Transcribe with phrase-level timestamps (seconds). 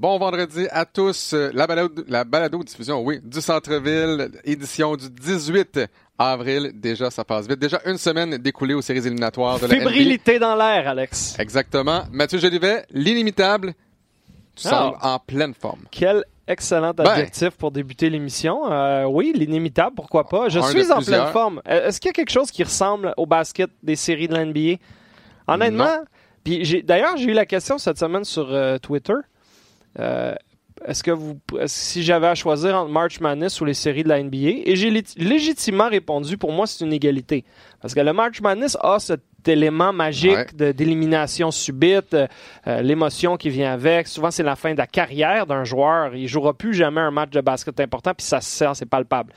[0.00, 1.34] Bon vendredi à tous.
[1.52, 5.78] La balado, la balado diffusion, oui, du Centre-Ville, édition du 18
[6.18, 6.70] avril.
[6.74, 7.58] Déjà, ça passe vite.
[7.58, 9.78] Déjà une semaine découlée aux séries éliminatoires de la NBA.
[9.90, 11.36] Fébrilité dans l'air, Alex.
[11.38, 12.04] Exactement.
[12.10, 13.74] Mathieu Jolivet, l'inimitable,
[14.56, 14.70] tu Ah.
[14.70, 15.82] sembles en pleine forme.
[15.90, 17.04] Quel excellent Ben.
[17.06, 18.72] adjectif pour débuter l'émission.
[18.72, 20.48] Euh, oui, l'inimitable, pourquoi pas.
[20.48, 21.04] Je suis en plusieurs.
[21.04, 21.60] pleine forme.
[21.68, 24.78] Euh, Est-ce qu'il y a quelque chose qui ressemble au basket des séries de l'NBA?
[25.46, 25.98] Honnêtement,
[26.42, 29.12] puis d'ailleurs, j'ai eu la question cette semaine sur euh, Twitter.
[29.98, 30.34] Euh,
[30.86, 34.22] est-ce que vous, si j'avais à choisir entre March Madness ou les séries de la
[34.22, 37.44] NBA, et j'ai lé- légitimement répondu, pour moi, c'est une égalité.
[37.82, 40.72] Parce que le March Madness a cet élément magique Ouais.
[40.72, 42.26] d'élimination subite, euh,
[42.66, 44.06] euh, l'émotion qui vient avec.
[44.08, 46.14] Souvent, c'est la fin de la carrière d'un joueur.
[46.14, 49.34] Il jouera plus jamais un match de basket important, puis ça se sent, c'est palpable.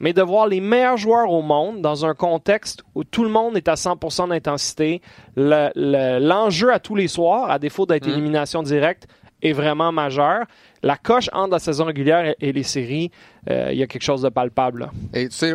[0.00, 3.56] Mais de voir les meilleurs joueurs au monde dans un contexte où tout le monde
[3.56, 5.00] est à 100% d'intensité,
[5.36, 8.12] le- le- l'enjeu à tous les soirs, à défaut d'être Mhm.
[8.12, 9.06] élimination directe,
[9.44, 10.46] est vraiment majeur.
[10.82, 13.10] La coche entre la saison régulière et, les séries,
[13.48, 14.80] euh, il y a quelque chose de palpable.
[14.80, 14.90] là.
[15.12, 15.54] Et tu sais,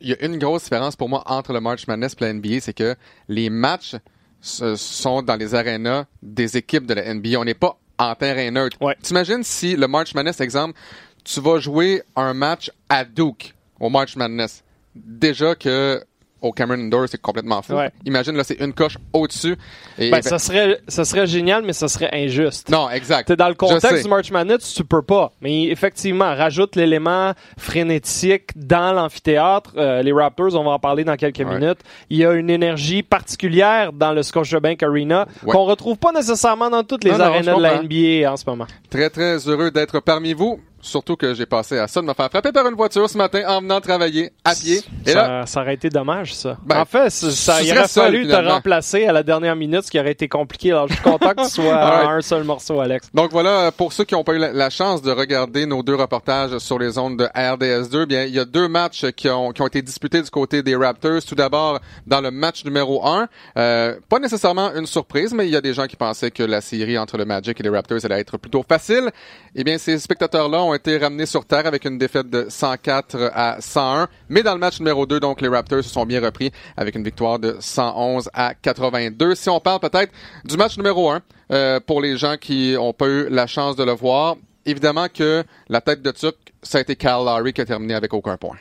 [0.00, 2.60] il y a une grosse différence pour moi entre le March Madness et la NBA,
[2.60, 2.94] c'est que
[3.28, 3.96] les matchs
[4.40, 7.38] sont dans les arénas des équipes de la NBA.
[7.38, 8.76] On n'est pas en terrain neutre.
[8.80, 8.96] Ouais.
[9.00, 10.78] T'imagines si le March Madness, exemple,
[11.24, 14.64] tu vas jouer un match à Duke au March Madness.
[14.94, 16.02] Déjà que
[16.42, 17.74] au Cameron Indoor, c'est complètement fou.
[17.74, 17.90] Ouais.
[18.04, 19.56] Imagine, là, c'est une coche au-dessus.
[19.98, 22.68] Et, Ben, ça, serait, ça serait génial, mais ça serait injuste.
[22.68, 23.28] non, exact.
[23.28, 25.32] T'es dans le contexte du March Madness, tu peux pas.
[25.40, 29.72] Mais effectivement, rajoute l'élément frénétique dans l'amphithéâtre.
[29.76, 31.58] Euh, les Raptors, on va en parler dans quelques Ouais.
[31.58, 31.78] minutes.
[32.10, 35.52] Il y a une énergie particulière dans le Scotiabank Arena Ouais.
[35.52, 37.82] qu'on retrouve pas nécessairement dans toutes les Non, arénas de la.
[37.82, 38.66] NBA en ce moment.
[38.90, 40.60] Très, très heureux d'être parmi vous.
[40.84, 43.42] Surtout que j'ai passé à ça de me faire frapper par une voiture ce matin
[43.46, 44.80] en venant travailler à pied.
[45.06, 46.56] Et là, Ça, ça aurait été dommage, ça.
[46.66, 49.82] Ben, en fait, ça, ça- il aurait seul, fallu te remplacer à la dernière minute,
[49.84, 50.72] ce qui aurait été compliqué.
[50.72, 51.72] Alors, je suis content que tu sois
[52.04, 53.08] en un seul morceau, Alex.
[53.14, 55.94] Donc voilà, pour ceux qui n'ont pas eu la, la chance de regarder nos deux
[55.94, 59.62] reportages sur les ondes de RDS2, bien il y a deux matchs qui ont, qui
[59.62, 61.22] ont été disputés du côté des Raptors.
[61.24, 65.56] Tout d'abord, dans le match numéro un, euh, pas nécessairement une surprise, mais il y
[65.56, 68.18] a des gens qui pensaient que la série entre le Magic et les Raptors allait
[68.20, 69.10] être plutôt facile.
[69.54, 73.60] Eh bien, ces spectateurs-là ont été ramenés sur terre avec une défaite de 104 à
[73.60, 74.08] 101.
[74.28, 77.04] Mais dans le match numéro 2, donc les Raptors se sont bien repris avec une
[77.04, 79.34] victoire de 111 à 82.
[79.34, 80.12] Si on parle peut-être
[80.44, 81.22] du match numéro 1,
[81.52, 85.44] euh, pour les gens qui ont pas eu la chance de le voir, évidemment que
[85.68, 88.56] la tête de Turc, ça a été Cal Lowry qui a terminé avec aucun point.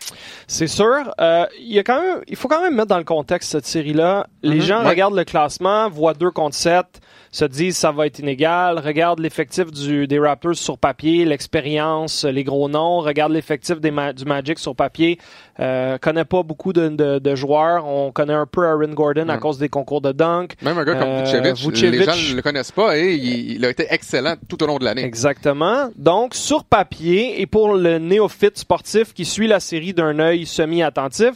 [0.48, 1.14] C'est sûr.
[1.20, 3.66] Euh, il y a quand même, il faut quand même mettre dans le contexte cette
[3.66, 4.28] série-là.
[4.44, 4.90] Les Mhm, gens ouais.
[4.90, 6.86] regardent le classement, voient 2 contre 7,
[7.32, 12.44] se disent ça va être inégal, regardent l'effectif du, des Raptors sur papier, l'expérience, les
[12.44, 15.18] gros noms, regardent l'effectif des Ma- du Magic sur papier,
[15.60, 17.86] euh, connaît pas beaucoup de, de- de joueurs.
[17.88, 20.56] On connaît un peu Aaron Gordon à cause des concours de dunk.
[20.62, 22.00] Même un gars comme Euh, Vucevic, Vucevic.
[22.00, 24.78] les gens ne le connaissent pas et il, il a été excellent tout au long
[24.80, 25.04] de l'année.
[25.06, 25.90] Exactement.
[25.96, 31.32] Donc, sur papier, et pour le néophyte sportif qui suit la série d'un œil semi-attentif,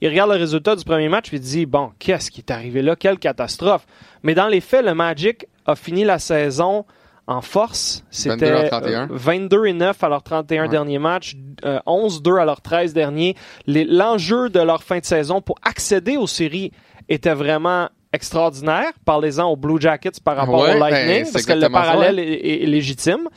[0.00, 2.82] il regarde le résultat du premier match et il dit Bon, qu'est-ce qui est arrivé
[2.82, 2.96] là?
[2.96, 3.86] Quelle catastrophe.
[4.22, 6.84] Mais dans les faits, le Magic a fini la saison
[7.26, 8.02] en force.
[8.12, 9.02] 22 C'était 31.
[9.02, 10.68] euh, 22 et 9 à leurs 31 Ouais.
[10.68, 13.36] derniers matchs, euh, 11-2 à leurs 13 derniers.
[13.66, 16.72] L'enjeu de leur fin de saison pour accéder aux séries
[17.08, 18.90] était vraiment extraordinaire.
[19.04, 22.18] Parlez-en aux Blue Jackets par rapport Ouais, au ben, Lightning, c'est parce que le parallèle
[22.18, 23.28] est légitime.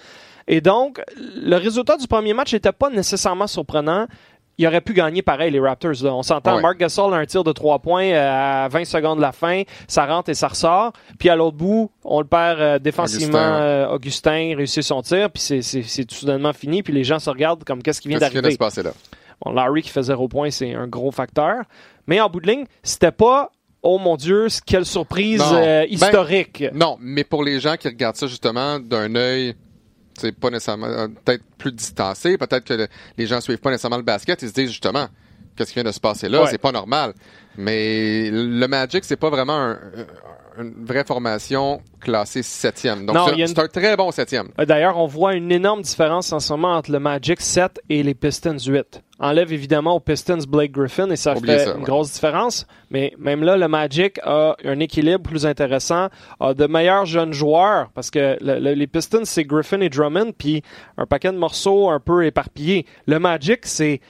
[0.47, 4.07] Et donc, le résultat du premier match n'était pas nécessairement surprenant.
[4.59, 5.93] Il aurait pu gagner pareil, les Raptors.
[6.03, 6.13] là.
[6.13, 6.61] On s'entend, Ouais.
[6.61, 9.63] Mark Gasol a un tir de 3 points à 20 secondes de la fin.
[9.87, 10.93] Ça rentre et ça ressort.
[11.17, 13.39] Puis à l'autre bout, on le perd euh, défensivement.
[13.39, 15.31] Augustin, euh, Augustin réussit son tir.
[15.31, 16.83] Puis c'est- tout soudainement fini.
[16.83, 18.55] Puis les gens se regardent comme qu'est-ce qui vient Qu'est-ce qui vient de d'arriver.
[18.55, 18.91] se passer là?
[19.43, 21.63] Bon, Larry qui fait zéro point, c'est un gros facteur.
[22.05, 23.49] Mais en bout de ligne, c'était pas
[23.81, 25.55] oh mon Dieu, quelle surprise Non.
[25.55, 26.63] euh, Ben, historique.
[26.73, 29.55] Non, mais pour les gens qui regardent ça justement d'un œil,
[30.17, 32.87] c'est pas nécessairement euh, peut-être plus distancé, peut-être que le-
[33.17, 35.07] les gens suivent pas nécessairement le basket, ils se disent justement
[35.55, 36.47] qu'est-ce qui vient de se passer là, Ouais.
[36.49, 37.13] c'est pas normal.
[37.57, 39.79] Mais le Magic, c'est pas vraiment un,
[40.59, 43.05] une vraie formation classée septième.
[43.05, 44.49] Donc, c'est un très bon septième.
[44.59, 48.03] Euh, D'ailleurs, on voit une énorme différence en ce moment entre le Magic 7 et
[48.03, 49.01] les Pistons 8.
[49.19, 51.83] Enlève évidemment aux Pistons Blake Griffin et ça Oubliez fait ça, une ouais.
[51.85, 52.67] grosse différence.
[52.91, 56.09] Mais même là, le Magic a un équilibre plus intéressant,
[56.39, 60.33] a de meilleurs jeunes joueurs parce que le- le- les Pistons, c'est Griffin et Drummond,
[60.37, 60.61] puis
[60.97, 62.85] un paquet de morceaux un peu éparpillés.
[63.07, 64.01] Le Magic, c'est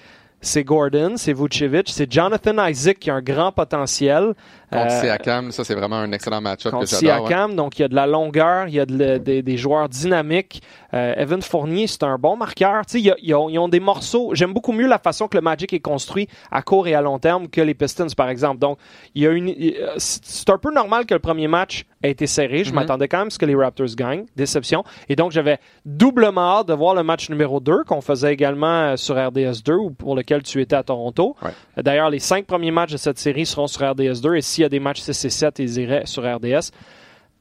[0.44, 4.34] c'est Gordon, c'est Vucevic, c'est Jonathan Isaac qui a un grand potentiel.
[4.72, 7.30] Contre Euh, Siakam, ça c'est vraiment un excellent match-up que j'adore.
[7.30, 7.56] ouais.
[7.56, 10.62] Donc, il y a de la longueur, il y a de des, des joueurs dynamiques.
[10.94, 12.86] Euh, Evan Fournier, c'est un bon marqueur.
[12.86, 14.32] Tu sais, ils, ont, ils ont des morceaux.
[14.34, 17.20] J'aime beaucoup mieux la façon que le Magic est construit à court et à long
[17.20, 18.60] terme que les Pistons, par exemple.
[18.60, 18.78] Donc,
[19.16, 19.54] il y a une,
[19.98, 22.64] c'est un peu normal que le premier match ait été serré.
[22.64, 22.76] Je Mhm.
[22.76, 24.26] m'attendais quand même à ce que les Raptors gagnent.
[24.36, 24.84] Déception.
[25.10, 28.96] Et donc, j'avais doublement hâte de voir le match numéro 2 qu'on faisait également euh,
[28.98, 31.36] sur RDS2 ou pour lequel tu étais à Toronto.
[31.42, 31.52] Ouais.
[31.82, 34.70] D'ailleurs, les cinq premiers matchs de cette série seront sur RDS2 et s'il y a
[34.70, 36.72] des matchs 6 et 7, ils iraient sur RDS.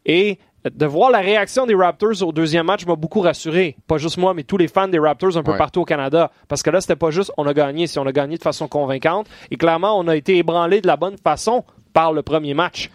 [0.06, 3.76] Et de voir la réaction des Raptors au deuxième match m'a beaucoup rassuré.
[3.88, 5.58] Pas juste moi, mais tous les fans des Raptors un peu Ouais.
[5.58, 6.30] partout au Canada.
[6.46, 8.68] Parce que là, c'était pas juste on a gagné, si on a gagné de façon
[8.68, 9.26] convaincante.
[9.50, 12.90] Et clairement, on a été ébranlé de la bonne façon par le premier match.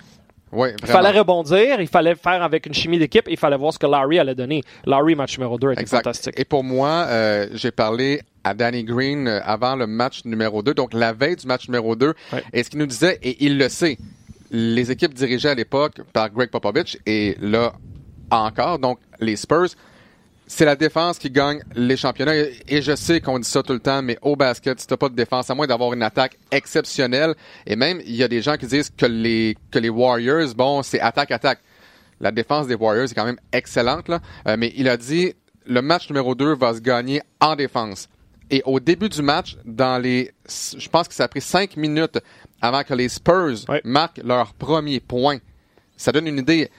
[0.51, 3.79] Oui, Il fallait rebondir, il fallait faire avec une chimie d'équipe, il fallait voir ce
[3.79, 4.63] que Larry allait donner.
[4.85, 5.97] Larry, match numéro 2, était Exact.
[6.03, 6.33] fantastique.
[6.39, 10.73] Et pour moi, euh, j'ai parlé à Danny Green euh, avant le match numéro 2,
[10.73, 12.13] donc la veille du match numéro 2.
[12.31, 12.43] Ouais.
[12.53, 13.97] Et ce qu'il nous disait, et il le sait,
[14.49, 17.73] les équipes dirigées à l'époque par Greg Popovich, et là
[18.31, 19.67] encore, donc les Spurs,
[20.47, 22.35] c'est la défense qui gagne les championnats.
[22.35, 25.09] Et, je sais qu'on dit ça tout le temps, mais au basket, si t'as pas
[25.09, 27.35] de défense, à moins d'avoir une attaque exceptionnelle,
[27.65, 30.81] et même, il y a des gens qui disent que les, que les Warriors, bon,
[30.83, 31.59] c'est attaque-attaque.
[32.21, 34.21] La défense des Warriors est quand même excellente, là.
[34.47, 35.33] Euh, mais il a dit,
[35.65, 38.07] le match numéro 2 va se gagner en défense.
[38.49, 42.19] Et au début du match, dans les, je pense que ça a pris cinq minutes
[42.61, 45.39] avant que les Spurs marquent leur premier point.
[45.97, 46.71] Ça donne une idée.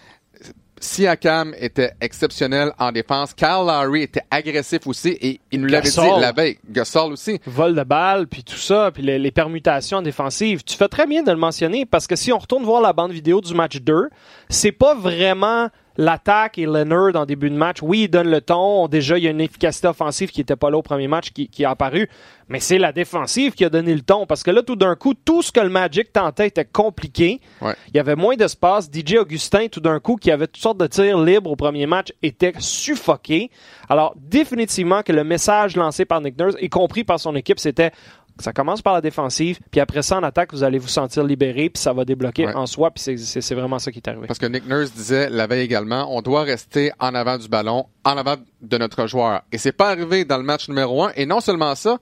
[0.81, 3.35] Siakam était exceptionnel en défense.
[3.35, 6.59] Kyle Lowry était agressif aussi et il nous l'avait dit la veille.
[6.71, 7.41] Gasol aussi.
[7.47, 10.63] vol de balle, puis tout ça, puis les, les permutations défensives.
[10.65, 13.13] Tu fais très bien de le mentionner parce que si on retourne voir la bande
[13.13, 14.09] vidéo du match 2,
[14.49, 15.69] c'est pas vraiment
[15.99, 17.79] l'attaque et Leonard en début de match.
[17.83, 18.87] Oui, il donne le ton.
[18.89, 21.49] Déjà, il y a une efficacité offensive qui était pas là au premier match qui,
[21.49, 22.09] qui est apparue.
[22.49, 25.13] Mais c'est la défensive qui a donné le ton parce que là, tout d'un coup,
[25.13, 27.41] tout ce que le Magic tentait était compliqué.
[27.61, 27.75] Ouais.
[27.89, 28.89] Il y avait moins d'espace.
[28.91, 32.13] DJ Augustin, tout d'un coup, qui avait toutes sortes de tirs libres au premier match,
[32.23, 33.51] était suffoqué.
[33.89, 37.91] Alors, définitivement que le message lancé par Nick Nurse, y compris par son équipe, c'était
[38.39, 41.71] ça commence par la défensive, puis après ça, en attaque, vous allez vous sentir libéré,
[41.71, 42.55] puis ça va débloquer Ouais.
[42.55, 44.27] en soi, puis c'est- vraiment ça qui est arrivé.
[44.27, 47.87] Parce que Nick Nurse disait la veille également, on doit rester en avant du ballon,
[48.05, 49.43] en avant de notre joueur.
[49.53, 51.13] Et c'est pas arrivé dans le match numéro un.
[51.17, 51.99] Et non seulement ça,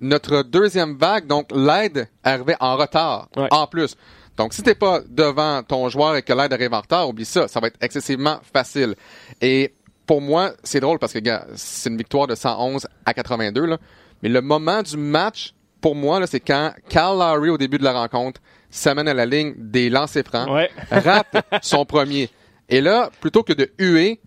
[0.00, 3.48] notre deuxième vague, donc l'aide arrivait en retard, Ouais.
[3.50, 3.96] en plus.
[4.36, 7.48] Donc, si t'es pas devant ton joueur et que l'aide arrive en retard, oublie ça,
[7.48, 8.94] ça va être excessivement facile.
[9.40, 9.74] Et
[10.06, 13.78] pour moi, c'est drôle parce que, gars, c'est une victoire de 111 à 82, là.
[14.22, 15.52] Mais le moment du match,
[15.82, 18.40] pour moi, là, c'est quand Cal Lowry, au début de la rencontre,
[18.70, 20.70] s'amène à la ligne des lancers francs, Ouais.
[20.90, 22.30] rate son premier.
[22.70, 24.20] Et là, plutôt que de huer,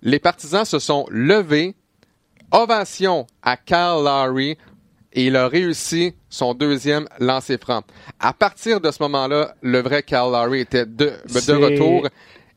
[0.00, 1.74] les partisans se sont levés,
[2.52, 4.56] ovation à Cal Lowry,
[5.12, 7.82] et il a réussi son deuxième lancer franc.
[8.20, 11.12] À partir de ce moment-là, le vrai Cal Lowry était de,
[11.52, 12.06] retour.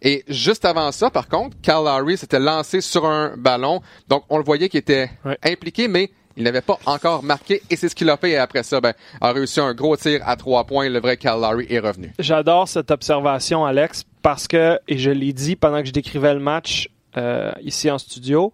[0.02, 3.82] Et juste avant ça, par contre, Cal Lowry s'était lancé sur un ballon.
[4.08, 5.38] Donc, on le voyait qu'il était Ouais.
[5.44, 7.62] impliqué, mais il n'avait pas encore marqué.
[7.70, 8.32] Et c'est ce qu'il a fait.
[8.32, 10.90] Et après ça, ben, a réussi un gros tir à trois points.
[10.90, 12.12] Le vrai Cal Lowry est revenu.
[12.20, 16.40] J'adore cette observation, Alex, parce que, et je l'ai dit pendant que je décrivais le
[16.40, 18.52] match euh, ici en studio,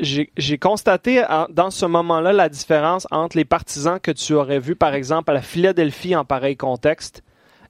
[0.00, 4.76] j'ai constaté en- dans ce moment-là la différence entre les partisans que tu aurais vus,
[4.76, 7.22] par exemple, à la Philadelphie en pareil contexte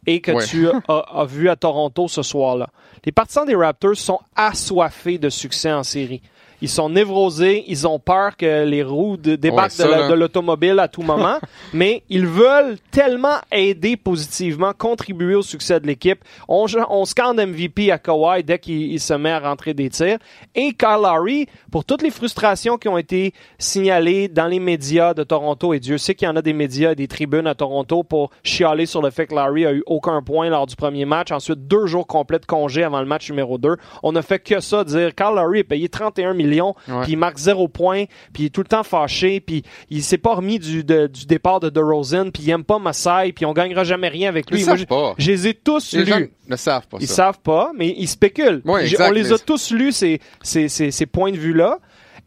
[0.06, 0.44] et que Ouais.
[0.44, 2.68] tu as, as vu à Toronto ce soir-là.
[3.06, 6.20] Les partisans des Raptors sont assoiffés de succès en série.
[6.60, 9.70] Ils sont névrosés, ils ont peur que les roues de- débarquent
[10.08, 11.38] de l'automobile à tout moment,
[11.72, 16.20] mais ils veulent tellement aider positivement, contribuer au succès de l'équipe.
[16.48, 20.18] On, on scande MVP à Kawhi dès qu'il il se met à rentrer des tirs.
[20.54, 25.22] Et Kyle Lowry, pour toutes les frustrations qui ont été signalées dans les médias de
[25.24, 28.02] Toronto, et Dieu sait qu'il y en a des médias et des tribunes à Toronto
[28.02, 31.30] pour chialer sur le fait que Lowry a eu aucun point lors du premier match.
[31.30, 33.76] Ensuite, deux jours complets de congé avant le match numéro 2.
[34.02, 36.47] On ne fait que ça, dire Kyle Lowry est payé 31 millions,
[36.88, 37.02] Ouais.
[37.02, 40.18] puis il marque zéro point, puis il est tout le temps fâché, puis il s'est
[40.18, 43.52] pas remis du, de- du départ de DeRozan, puis il aime pas Masai, puis on
[43.52, 44.60] gagnera jamais rien avec lui.
[44.60, 45.14] Ils Moi, savent pas.
[45.18, 46.30] je les ai tous Les gens lus.
[46.48, 47.14] ne savent pas Ils ça.
[47.14, 48.62] savent pas, mais ils spéculent.
[48.64, 51.36] Ouais, J'ai- exact, on les mais a tous lus, ces, ces, ces, ces points de
[51.36, 51.78] vue-là.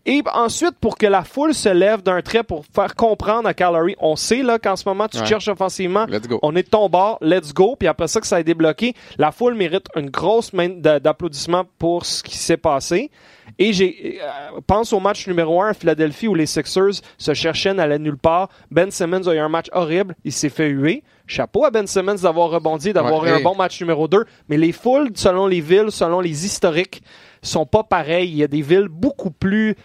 [0.08, 3.96] Et ensuite, pour que la foule se lève d'un trait pour faire comprendre à Calgary,
[4.00, 5.26] on sait là qu'en ce moment, tu Ouais.
[5.28, 6.40] cherches offensivement, Let's go.
[6.42, 7.76] on est de ton bord, let's go.
[7.78, 11.66] Puis après ça, que ça a débloqué, la foule mérite une grosse main d'a- d'applaudissements
[11.78, 13.12] pour ce qui s'est passé.
[13.60, 17.74] Et j'ai euh, pense au match numéro 1 à Philadelphie où les Sixers se cherchaient,
[17.74, 18.50] n'allaient nulle part.
[18.70, 21.04] Ben Simmons a eu un match horrible, il s'est fait huer.
[21.28, 24.26] Chapeau à Ben Simmons d'avoir rebondi, d'avoir Ouais, eu un bon match numéro 2.
[24.50, 27.02] Mais les foules, selon les villes, selon les historiques,
[27.42, 28.30] sont pas pareilles.
[28.30, 29.76] Il y a des villes beaucoup plus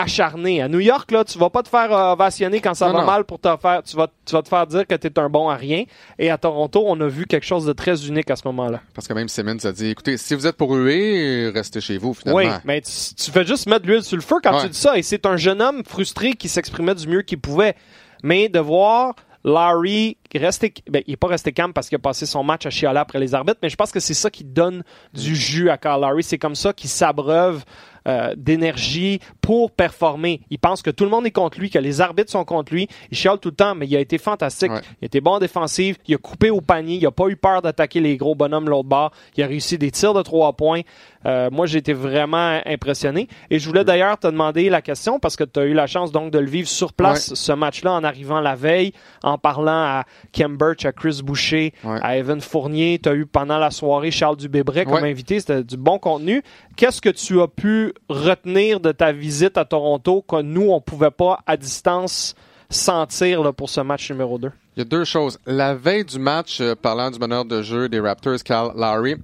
[0.00, 0.62] acharnées.
[0.62, 3.00] À New York, là, tu vas pas te faire euh, ovationner quand ça Non, va
[3.00, 3.06] non.
[3.06, 3.82] mal pour te faire.
[3.82, 5.84] Tu vas, tu vas te faire dire que tu es un bon à rien.
[6.18, 8.80] Et à Toronto, on a vu quelque chose de très unique à ce moment-là.
[8.94, 12.14] Parce que même Simmons a dit, écoutez, si vous êtes pour huer, restez chez vous,
[12.14, 12.38] finalement.
[12.38, 14.62] Oui, mais tu, tu fais juste mettre l'huile sur le feu quand Ouais.
[14.64, 14.96] tu dis ça.
[14.98, 17.74] Et c'est un jeune homme frustré qui s'exprimait du mieux qu'il pouvait.
[18.22, 19.14] Mais de voir
[19.44, 20.72] Larry rester.
[20.90, 23.18] Ben, il n'est pas resté calme parce qu'il a passé son match à chialer après
[23.18, 24.82] les arbitres, mais je pense que c'est ça qui donne
[25.14, 26.22] du jus à Carl Larry.
[26.22, 27.64] C'est comme ça qu'il s'abreuve
[28.08, 30.40] euh, d'énergie pour performer.
[30.50, 32.88] Il pense que tout le monde est contre lui, que les arbitres sont contre lui.
[33.10, 34.70] Il chiale tout le temps, mais il a été fantastique.
[34.70, 34.80] Ouais.
[35.02, 35.96] Il était bon en défensive.
[36.06, 36.96] Il a coupé au panier.
[36.96, 39.12] Il n'a pas eu peur d'attaquer les gros bonhommes l'autre bord.
[39.36, 40.80] Il a réussi des tirs de trois points.
[41.26, 43.28] Euh, moi, j'ai été vraiment impressionné.
[43.50, 46.12] Et je voulais d'ailleurs te demander la question parce que tu as eu la chance
[46.12, 50.04] donc de le vivre sur place, ce match-là, en arrivant la veille, en parlant à
[50.32, 51.98] Kem Birch, à Chris Boucher, Ouais.
[52.02, 52.98] à Evan Fournier.
[53.02, 55.10] Tu as eu pendant la soirée Charles Dubébret comme Ouais.
[55.10, 55.40] invité.
[55.40, 56.42] C'était du bon contenu.
[56.76, 61.10] Qu'est-ce que tu as pu retenir de ta visite à Toronto que nous, on pouvait
[61.10, 62.34] pas à distance
[62.70, 64.50] sentir là, pour ce match numéro 2?
[64.76, 65.38] Il y a deux choses.
[65.46, 69.16] La veille du match, euh, parlant du meneur de jeu des Raptors, Cal Lowry,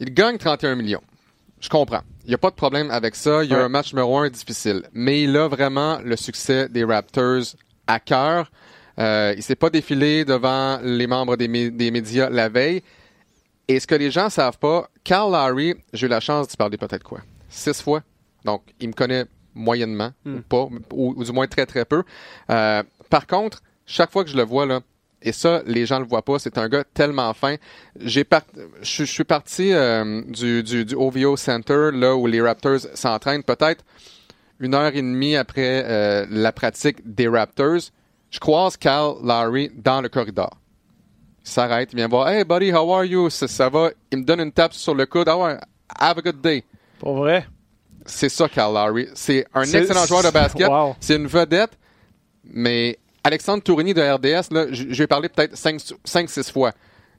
[0.00, 1.02] il gagne 31 millions.
[1.60, 2.02] Je comprends.
[2.24, 3.42] Il n'y a pas de problème avec ça.
[3.42, 3.64] Il y a Ouais.
[3.64, 4.82] un match numéro un difficile.
[4.92, 7.42] Mais il a vraiment le succès des Raptors
[7.86, 8.50] à cœur.
[8.98, 12.82] Euh, il s'est pas défilé devant les membres des, mé- des médias la veille.
[13.66, 16.76] Et ce que les gens savent pas, Cal Lowry, j'ai eu la chance d'y parler
[16.78, 17.20] peut-être quoi?
[17.48, 18.02] Six fois.
[18.44, 19.24] Donc, il me connaît
[19.54, 22.02] moyennement, ou pas, ou, ou du moins très très peu.
[22.50, 24.80] Euh, par contre, chaque fois que je le vois, là,
[25.20, 27.56] et ça, les gens le voient pas, c'est un gars tellement fin.
[27.98, 28.42] J'ai par-
[28.82, 33.84] je, suis parti euh, du, du, du OVO Center, là où les Raptors s'entraînent, peut-être
[34.60, 37.90] une heure et demie après euh, la pratique des Raptors.
[38.30, 40.56] Je croise Cal Lowry dans le corridor.
[41.44, 43.30] Il s'arrête, il vient voir, Hey buddy, how are you?
[43.30, 43.90] Ça, ça va?
[44.12, 45.28] Il me donne une tape sur le coude.
[45.28, 45.56] Ouais,
[45.98, 46.62] have a good day.
[46.98, 47.46] Pour vrai?
[48.04, 49.08] C'est ça, Cal Lowry.
[49.14, 50.68] C'est un excellent joueur de basket.
[50.68, 50.94] Wow.
[51.00, 51.72] C'est une vedette.
[52.44, 52.98] Mais
[53.28, 56.72] Alexandre Tourigny de RDS, là, je, lui ai parlé peut-être 5-6 fois.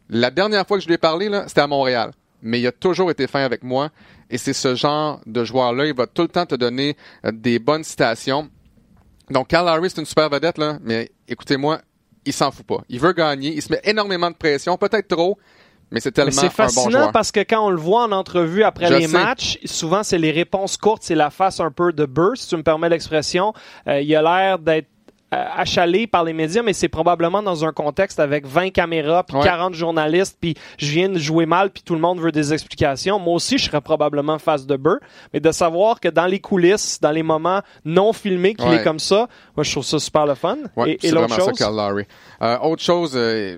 [0.10, 2.12] La dernière fois que je lui ai parlé, c'était à Montréal.
[2.42, 3.90] Mais il a toujours été fin avec moi.
[4.30, 5.86] Et c'est ce genre de joueur-là.
[5.86, 8.50] Il va tout le temps te donner euh, des bonnes citations.
[9.30, 10.80] Donc, Cal Lowry, c'est une super vedette, là.
[10.82, 11.80] Mais écoutez-moi,
[12.26, 12.84] il s'en fout pas.
[12.90, 13.54] Il veut gagner.
[13.54, 14.78] Il se met énormément de pression.
[14.78, 15.38] Peut-être trop.
[15.92, 17.12] Mais c'est tellement c'est un bon fascinant joueur.
[17.12, 19.14] parce que quand on le voit en entrevue après Je les sais.
[19.14, 22.58] matchs, souvent c'est les réponses courtes, c'est la face un peu de beurre, si tu
[22.58, 23.54] me permets l'expression.
[23.88, 24.88] Euh, il a l'air d'être
[25.32, 29.44] achalé par les médias, mais c'est probablement dans un contexte avec 20 caméras, puis Ouais.
[29.44, 33.20] 40 journalistes, puis je viens de jouer mal, puis tout le monde veut des explications.
[33.20, 35.00] Moi aussi, je serais probablement face de beurre,
[35.34, 38.78] mais de savoir que dans les coulisses, dans les moments non filmés, qu'il Ouais.
[38.78, 40.58] est comme ça, moi je trouve ça super le fun.
[40.76, 41.70] Ouais, et l'autre chose, ça.
[42.42, 43.58] Euh, autre chose, euh,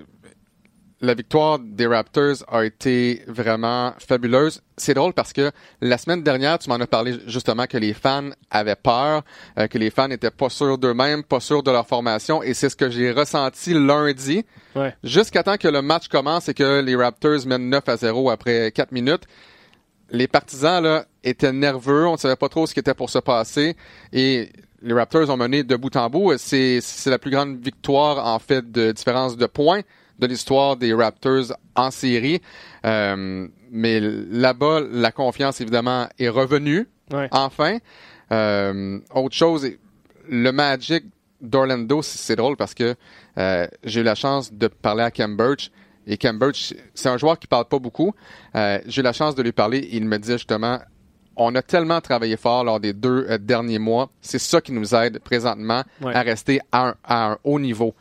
[1.02, 4.62] la victoire des Raptors a été vraiment fabuleuse.
[4.76, 8.30] C'est drôle parce que la semaine dernière, tu m'en as parlé justement que les fans
[8.52, 9.22] avaient peur,
[9.58, 12.68] euh, que les fans n'étaient pas sûrs d'eux-mêmes, pas sûrs de leur formation, et c'est
[12.68, 14.44] ce que j'ai ressenti lundi,
[14.76, 14.94] Ouais.
[15.02, 18.70] jusqu'à temps que le match commence et que les Raptors mènent 9 à 0 après
[18.70, 19.24] 4 minutes.
[20.10, 23.18] Les partisans là étaient nerveux, on ne savait pas trop ce qui était pour se
[23.18, 23.76] passer,
[24.12, 24.50] et
[24.82, 26.34] les Raptors ont mené de bout en bout.
[26.38, 29.80] C'est c'est la plus grande victoire en fait de différence de points
[30.22, 32.40] de l'histoire des Raptors en série.
[32.86, 37.28] Euh, mais là-bas, la confiance évidemment est revenue Ouais.
[37.32, 37.78] enfin.
[38.30, 39.68] Euh, autre chose,
[40.28, 41.04] le Magic
[41.42, 42.94] d'Orlando, c'est drôle parce que
[43.36, 45.70] euh, j'ai eu la chance de parler à Cam Birch.
[46.06, 48.14] Et Cam Birch, c'est un joueur qui parle pas beaucoup.
[48.54, 49.78] J'ai eu la chance de lui parler.
[49.78, 50.78] et Il me disait justement,
[51.36, 54.10] on a tellement travaillé fort lors des deux euh, derniers mois.
[54.20, 56.14] C'est ça qui nous aide présentement Ouais.
[56.14, 57.94] à rester à un, à un haut niveau.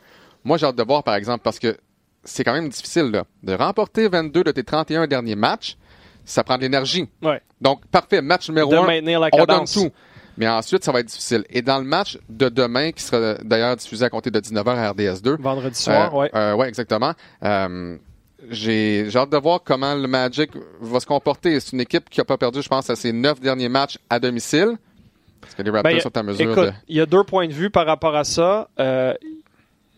[0.44, 1.76] Moi, j'ai hâte de voir, par exemple, parce que
[2.24, 5.78] c'est quand même difficile là, de remporter 22 de tes 31 derniers matchs.
[6.24, 7.10] Ça prend de l'énergie.
[7.24, 7.42] Ouais.
[7.60, 8.22] Donc, parfait.
[8.22, 9.90] Match numéro De 1, maintenir la on donne tout.
[10.38, 11.44] Mais ensuite, ça va être difficile.
[11.50, 14.94] Et dans le match de demain, qui sera d'ailleurs diffusé à compter de 19h à
[14.94, 15.42] RDS2.
[15.42, 16.32] Vendredi soir, euh, ouais.
[16.36, 17.14] euh, exactement.
[17.44, 17.98] Euh,
[18.50, 21.60] j'ai hâte de voir comment le Magic va se comporter.
[21.60, 24.20] C'est une équipe qui n'a pas perdu, je pense, à ses neuf derniers matchs à
[24.20, 24.78] domicile.
[25.42, 26.74] Parce que les Raptors Ben, sont en mesure Écoute, de...
[26.88, 28.70] il y a deux points de vue par rapport à ça.
[28.80, 29.14] Euh,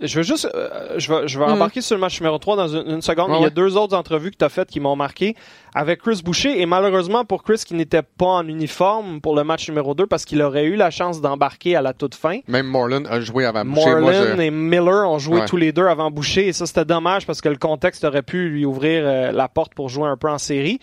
[0.07, 1.53] je veux juste, euh, je vais, je vais Mhm.
[1.53, 3.29] embarquer sur le match numéro 3 dans une, une seconde.
[3.31, 3.51] Ouais, Il y a ouais.
[3.51, 5.35] deux autres entrevues que tu as faites qui m'ont marqué
[5.75, 9.67] avec Chris Boucher et malheureusement pour Chris qui n'était pas en uniforme pour le match
[9.69, 12.39] numéro 2 parce qu'il aurait eu la chance d'embarquer à la toute fin.
[12.47, 13.89] Même Moreland a joué avant Boucher.
[14.35, 15.45] Je- et Miller ont joué Ouais.
[15.45, 18.49] tous les deux avant Boucher et ça c'était dommage parce que le contexte aurait pu
[18.49, 20.79] lui ouvrir euh, la porte pour jouer un peu en série.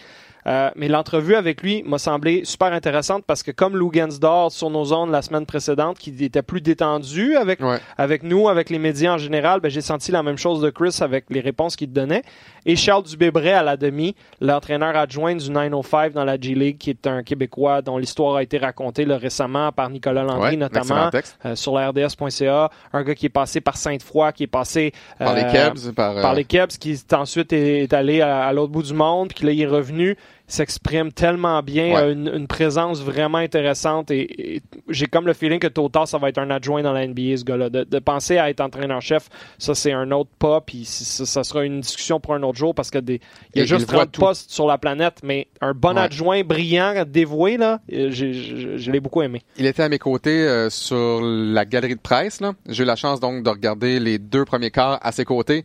[0.47, 4.71] Euh, mais l'entrevue avec lui m'a semblé super intéressante parce que comme Lou Gensdor sur
[4.71, 7.79] nos zones la semaine précédente, qui était plus détendu avec Ouais.
[7.99, 10.97] avec nous, avec les médias en général, ben, j'ai senti la même chose de Chris
[11.01, 12.23] avec les réponses qu'il donnait.
[12.67, 17.07] Et Charles Dubébret à la demi, l'entraîneur adjoint du 905 dans la G-League, qui est
[17.07, 21.11] un Québécois dont l'histoire a été racontée là, récemment par Nicolas Landry Ouais, notamment,
[21.45, 22.71] euh, sur la RDS.ca.
[22.93, 26.17] Un gars qui est passé par Sainte-Foy, qui est passé Par les euh, Cavs, par,
[26.17, 29.33] euh, par les Cavs, qui ensuite est, est allé à, à l'autre bout du monde,
[29.35, 30.17] puis là, il est revenu,
[30.53, 31.97] s'exprime tellement bien, Ouais.
[31.97, 35.89] a une, une présence vraiment intéressante, et, et j'ai comme le feeling que tôt ou
[35.89, 37.71] tard, ça va être un adjoint dans la NBA, ce gars-là.
[37.71, 39.29] De, de penser à être entraîneur-chef,
[39.59, 42.75] ça, c'est un autre pas, puis ça, ça sera une discussion pour un autre jour,
[42.75, 43.21] parce que des,
[43.55, 44.21] il y a Et juste il voit 30 tout.
[44.21, 46.03] postes sur la planète, mais un bon Ouais.
[46.03, 49.43] adjoint, brillant, dévoué, là, euh, je l'ai beaucoup aimé.
[49.57, 52.41] Il était à mes côtés euh, sur la galerie de presse.
[52.41, 52.53] là.
[52.69, 55.65] J'ai eu la chance donc de regarder les deux premiers quarts à ses côtés.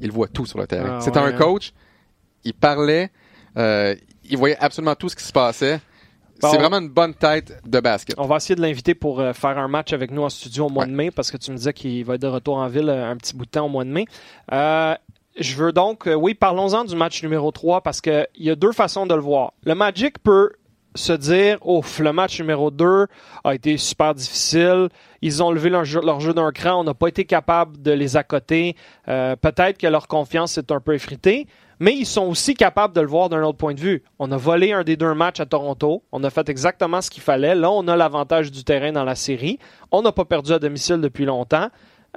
[0.00, 0.96] Il voit tout sur le terrain.
[0.98, 1.38] Ah, C'était ouais, un hein.
[1.38, 1.72] coach.
[2.44, 3.10] Il parlait.
[3.56, 3.94] euh,
[4.30, 5.80] il voyait absolument tout ce qui se passait.
[6.40, 6.50] Bon.
[6.50, 8.14] C'est vraiment une bonne tête de basket.
[8.18, 10.68] On va essayer de l'inviter pour euh, faire un match avec nous en studio au
[10.68, 10.90] mois Ouais.
[10.90, 13.10] de mai parce que tu me disais qu'il va être de retour en ville euh,
[13.10, 14.04] un petit bout de temps au mois de mai.
[14.52, 14.94] Euh,
[15.38, 18.72] je veux donc, euh, oui, parlons-en du match numéro 3 parce qu'il y a deux
[18.72, 19.54] façons de le voir.
[19.64, 20.50] Le Magic peut
[20.94, 23.06] se dire, ouf, le match numéro 2
[23.44, 24.88] a été super difficile.
[25.22, 26.80] Ils ont levé leur jeu, leur jeu d'un cran.
[26.80, 28.76] On n'a pas été capable de les accoter.
[29.04, 31.46] Peut-être que leur confiance est un peu effritée.
[31.78, 34.02] Mais ils sont aussi capables de le voir d'un autre point de vue.
[34.18, 36.02] On a volé un des deux matchs à Toronto.
[36.10, 37.54] On a fait exactement ce qu'il fallait.
[37.54, 39.58] Là, on a l'avantage du terrain dans la série.
[39.90, 41.68] On n'a pas perdu à domicile depuis longtemps.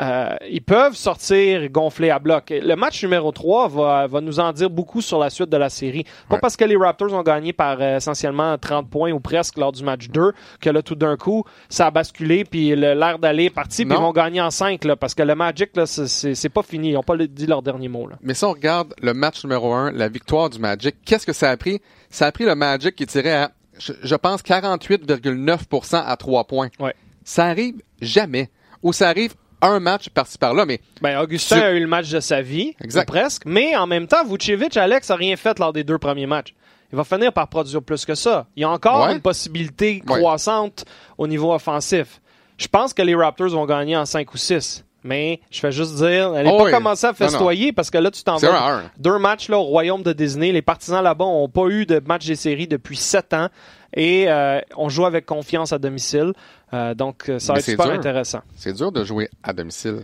[0.01, 2.51] Euh, ils peuvent sortir gonflés à bloc.
[2.51, 5.69] Le match numéro 3 va, va nous en dire beaucoup sur la suite de la
[5.69, 6.05] série.
[6.29, 6.39] Pas Ouais.
[6.41, 9.83] parce que les Raptors ont gagné par euh, essentiellement 30 points ou presque lors du
[9.83, 13.85] match 2 que là, tout d'un coup, ça a basculé puis l'air d'aller est parti
[13.85, 16.89] puis ils vont gagner en 5 là, parce que le Magic, là, c'est- pas fini.
[16.89, 18.07] Ils n'ont pas dit leur dernier mot.
[18.07, 18.15] Là.
[18.21, 21.49] Mais si on regarde le match numéro 1, la victoire du Magic, qu'est-ce que ça
[21.49, 21.81] a pris?
[22.09, 26.69] Ça a pris le Magic qui tirait à, je, je pense, 48,9% à 3 points.
[26.79, 26.93] Ouais.
[27.23, 28.49] Ça arrive jamais.
[28.81, 32.19] Ou ça arrive un match par-ci par-là, mais Ben, Augustin a eu le match de
[32.19, 33.09] sa vie, Exact.
[33.09, 36.27] ou presque, mais en même temps, Vucevic, Alex, a rien fait lors des deux premiers
[36.27, 36.53] matchs.
[36.91, 38.47] Il va finir par produire plus que ça.
[38.55, 39.13] Il y a encore Ouais.
[39.13, 40.17] une possibilité Ouais.
[40.19, 40.85] croissante
[41.17, 42.19] au niveau offensif.
[42.57, 44.83] Je pense que les Raptors vont gagner en 5 ou 6.
[45.03, 46.71] Mais je fais juste dire, n'allez Oh pas oui.
[46.71, 47.25] commencer à Non, non.
[47.27, 48.81] festoyer parce que là, tu t'en vas.
[48.97, 50.51] Deux matchs là, au royaume de Disney.
[50.51, 53.47] Les partisans là-bas n'ont pas eu de match des séries depuis sept ans.
[53.95, 56.33] Et euh, on joue avec confiance à domicile.
[56.73, 57.95] Euh, donc, euh, ça va être c'est super dur.
[57.95, 58.41] intéressant.
[58.55, 60.01] C'est dur de jouer à domicile.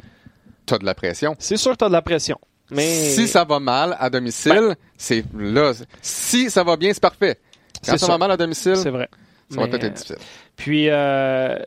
[0.65, 1.36] T'as de la pression.
[1.39, 2.39] C'est sûr que tu as de la pression.
[2.71, 5.73] Mais Si ça va mal à domicile, c'est là.
[6.01, 7.38] Si ça va bien, c'est parfait.
[7.86, 8.08] Quand ça.
[8.08, 9.08] va mal à domicile, c'est vrai.
[9.49, 10.15] Ça va peut-être euh, être difficile.
[10.55, 11.58] Puis, euh,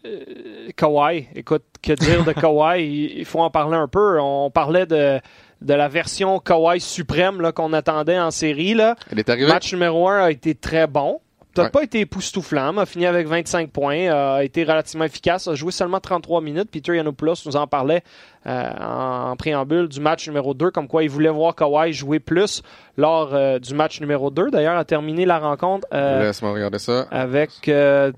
[0.76, 3.14] Kawhi, écoute, que dire de Kawhi?
[3.16, 4.18] il, faut en parler un peu.
[4.20, 5.20] On parlait de,
[5.60, 8.74] de la version Kawhi suprême là, qu'on attendait en série.
[8.74, 8.96] Là.
[9.10, 9.48] Elle est arrivée.
[9.48, 11.20] Match numéro 1 a été très bon.
[11.56, 11.70] Ouais.
[11.70, 15.72] pas été époustouflant, mais a fini avec 25 points, a été relativement efficace, a joué
[15.72, 16.70] seulement 33 minutes.
[16.70, 18.02] Peter Yanopoulos nous en parlait
[18.46, 22.20] euh, en, en préambule du match numéro 2, comme quoi il voulait voir Kawhi jouer
[22.20, 22.62] plus
[22.96, 24.50] lors euh, du match numéro 2.
[24.50, 27.06] D'ailleurs, a terminé la rencontre euh, Laisse-moi regarder ça.
[27.10, 28.12] avec euh,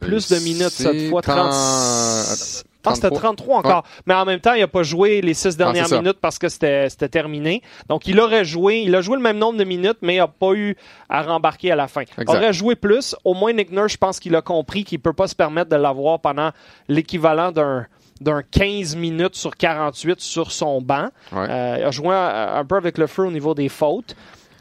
[0.00, 1.22] plus de minutes cette fois.
[1.22, 2.64] 30 30...
[2.84, 3.20] Ah, c'était 33.
[3.36, 3.84] 33 encore.
[4.06, 5.98] Mais en même temps, il n'a pas joué les six dernières Ah, ça.
[6.00, 7.62] minutes parce que c'était terminé.
[7.88, 8.80] Donc, il aurait joué.
[8.80, 10.76] Il a joué le même nombre de minutes, mais il n'a pas eu
[11.08, 12.02] à rembarquer à la fin.
[12.18, 13.14] Il aurait joué plus.
[13.24, 15.70] Au moins, Nick Nurse, je pense qu'il a compris qu'il ne peut pas se permettre
[15.70, 16.50] de l'avoir pendant
[16.88, 17.86] l'équivalent d'un
[18.20, 21.08] d'un 15 minutes sur 48 sur son banc.
[21.32, 21.46] Ouais.
[21.50, 24.14] Euh, il a joué un, un peu avec le feu au niveau des fautes.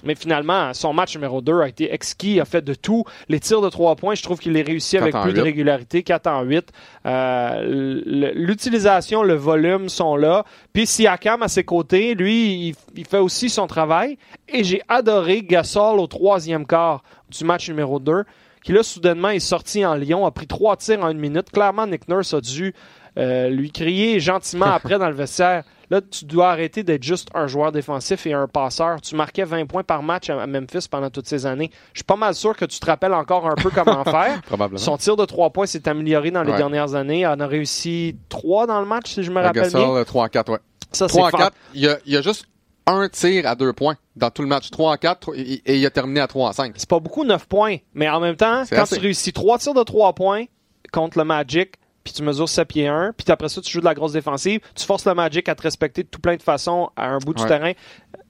[0.04, 3.04] Mais finalement, son match numéro 2 a été exquis, il a fait de tout.
[3.30, 6.28] Les tirs de 3 points, je trouve qu'il les réussi avec plus de régularité, 4
[6.28, 6.70] en 8.
[7.06, 10.46] Euh, L'utilisation, le volume sont là.
[10.74, 14.18] Puis Siakam à ses côtés, lui, il, il fait aussi son travail.
[14.48, 18.24] Et j'ai adoré Gasol au troisième quart du match numéro 2,
[18.64, 21.50] qui là, soudainement, est sorti en Lyon, a pris trois tirs en une minute.
[21.52, 22.74] Clairement, Nick Nurse a dû
[23.18, 25.64] euh, lui crier gentiment après dans le vestiaire.
[25.90, 29.02] Là, tu dois arrêter d'être juste un joueur défensif et un passeur.
[29.02, 31.70] Tu marquais 20 points par match à Memphis pendant toutes ces années.
[31.92, 34.42] Je suis pas mal sûr que tu te rappelles encore un peu comment faire.
[34.44, 34.78] Probablement.
[34.80, 36.58] Son tir de 3 points s'est amélioré dans les Ouais.
[36.58, 37.28] dernières années.
[37.28, 39.80] On a réussi 3 dans le match, si je me Le rappelle bien.
[39.82, 40.60] Gasol, 3 en 4, ouais.
[40.94, 41.40] Ça, c'est 3 en fort.
[41.42, 42.46] 4, il y a, il y a juste
[42.88, 44.70] un tir à deux points dans tout le match.
[44.72, 46.74] 3 en 4 et, et il a terminé à 3 en 5.
[46.78, 48.96] C'est pas beaucoup 9 points, mais en même temps, quand assez.
[48.96, 50.46] tu réussis 3 tirs de 3 points
[50.94, 53.86] contre le Magic, puis tu mesures 7 pieds 1, puis après ça, tu joues de
[53.86, 56.90] la grosse défensive, tu forces le Magic à te respecter de tout plein de façons
[56.96, 57.74] à un bout du terrain.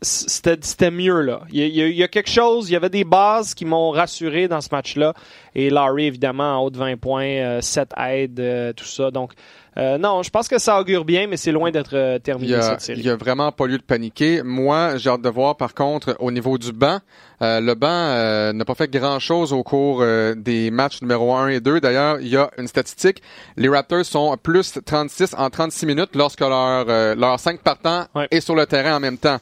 [0.04, 1.42] C'était c'était mieux, là.
[1.52, 3.04] Il y, a, il y a- il y a quelque chose, il y avait des
[3.04, 5.14] bases qui m'ont rassuré dans ce match-là.
[5.54, 9.12] Et Larry, évidemment, en haut de 20 points, euh, 7 aides, euh, tout ça.
[9.12, 9.34] Donc,
[9.78, 12.52] euh, non, je pense que ça augure bien, mais c'est loin d'être euh, Il terminé,
[12.54, 13.00] y, a, cette série.
[13.00, 14.42] il y a vraiment pas lieu de paniquer.
[14.44, 16.98] Moi, j'ai hâte de voir, par contre, au niveau du banc.
[17.44, 21.50] Euh, le banc euh, n'a pas fait grand-chose au cours euh, des matchs numéro 1
[21.50, 21.80] et 2.
[21.80, 23.22] D'ailleurs, il y a une statistique.
[23.56, 28.28] Les Raptors sont plus 36 en 36 minutes lorsque leur, euh, leur 5 partants Ouais.
[28.32, 29.38] est sur le terrain en même temps.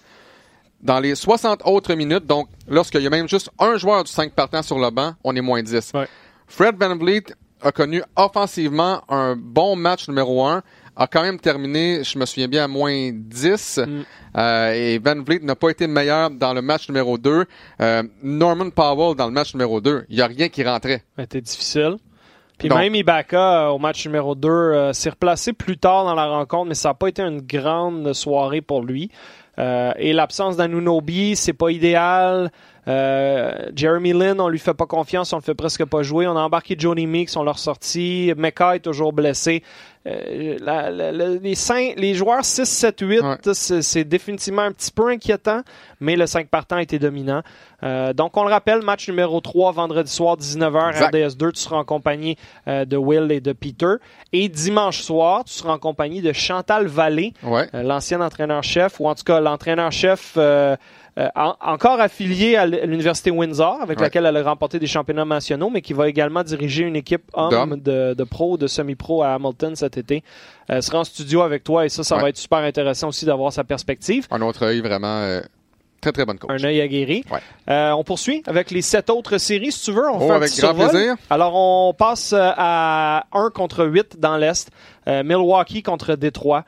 [0.81, 4.31] Dans les 60 autres minutes, donc lorsqu'il y a même juste un joueur du 5
[4.33, 5.91] partants sur le banc, on est moins 10.
[5.93, 6.07] Ouais.
[6.47, 7.25] Fred Van Vliet
[7.61, 10.63] a connu offensivement un bon match numéro 1,
[10.95, 13.79] a quand même terminé, je me souviens bien, à moins 10.
[13.85, 14.01] Mm.
[14.37, 17.45] Euh, et Van Vliet n'a pas été meilleur dans le match numéro 2.
[17.81, 21.03] Euh, Norman Powell dans le match numéro 2, il n'y a rien qui rentrait.
[21.17, 21.97] C'était difficile.
[22.57, 26.13] Puis Donc- même Ibaka, euh, au match numéro 2, euh, s'est replacé plus tard dans
[26.15, 29.09] la rencontre, mais ça n'a pas été une grande soirée pour lui.
[29.59, 32.51] Euh, et l'absence d'Anunobi, c'est pas idéal.
[32.89, 36.27] Euh, Jeremy Lin, on lui fait pas confiance, on le fait presque pas jouer.
[36.27, 38.33] On a embarqué Johnny Meeks, on l'a ressorti.
[38.35, 39.63] Mecca est toujours blessé.
[40.07, 43.35] Euh, la- la- la- les, joueurs 6, 7, 8, Ouais.
[43.53, 45.61] c'est définitivement un petit peu inquiétant,
[45.99, 47.41] mais le 5 partant a été dominant.
[47.83, 51.13] Euh, donc, on le rappelle, match numéro 3, vendredi soir, 19h, Exact.
[51.13, 53.95] RDS2, tu seras en compagnie euh, de Will et de Peter.
[54.31, 57.67] Et dimanche soir, tu seras en compagnie de Chantal Vallée, Ouais.
[57.73, 60.37] l'ancien entraîneur-chef, ou en tout cas l'entraîneur-chef
[61.35, 64.05] en- encore affilié à l'Université Windsor, avec Ouais.
[64.05, 67.79] laquelle elle a remporté des championnats nationaux, mais qui va également diriger une équipe homme
[67.79, 70.23] de, de pro, de semi-pro à Hamilton cet été.
[70.67, 72.21] Elle sera en studio avec toi et ça, ça Ouais.
[72.21, 74.27] va être super intéressant aussi d'avoir sa perspective.
[74.31, 75.41] Un autre œil vraiment euh,
[75.99, 76.49] très très bonne coach.
[76.51, 77.23] Un œil aguerri.
[77.31, 77.39] Ouais.
[77.69, 80.09] Euh, on poursuit avec les sept autres séries, si tu veux.
[80.09, 80.89] On Oh, fait un avec petit grand survol.
[80.91, 81.15] plaisir.
[81.29, 84.69] Alors, on passe euh, à 1 contre 8 dans l'Est.
[85.07, 86.63] Euh, Milwaukee contre Détroit.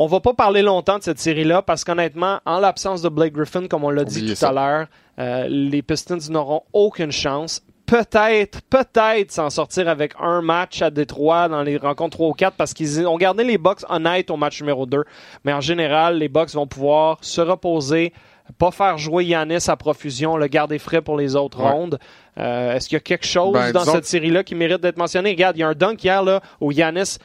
[0.00, 3.66] On va pas parler longtemps de cette série-là parce qu'honnêtement, en l'absence de Blake Griffin,
[3.66, 4.50] comme on l'a dit tout ça.
[4.50, 4.86] à l'heure,
[5.18, 7.62] euh, les Pistons n'auront aucune chance.
[7.84, 12.54] Peut-être, peut-être s'en sortir avec un match à Détroit dans les rencontres 3 ou 4
[12.56, 15.02] parce qu'ils ont gardé les Bucks honnêtes au match numéro 2.
[15.44, 18.12] Mais en général, les Bucks vont pouvoir se reposer,
[18.58, 21.70] pas faire jouer Yanis à profusion, le garder frais pour les autres Ouais.
[21.70, 21.98] rondes.
[22.38, 24.96] Euh, Est-ce qu'il y a quelque chose Ben, dans disons- cette série-là qui mérite d'être
[24.98, 25.30] mentionné?
[25.30, 27.16] Regarde, il y a un dunk hier là, où Yanis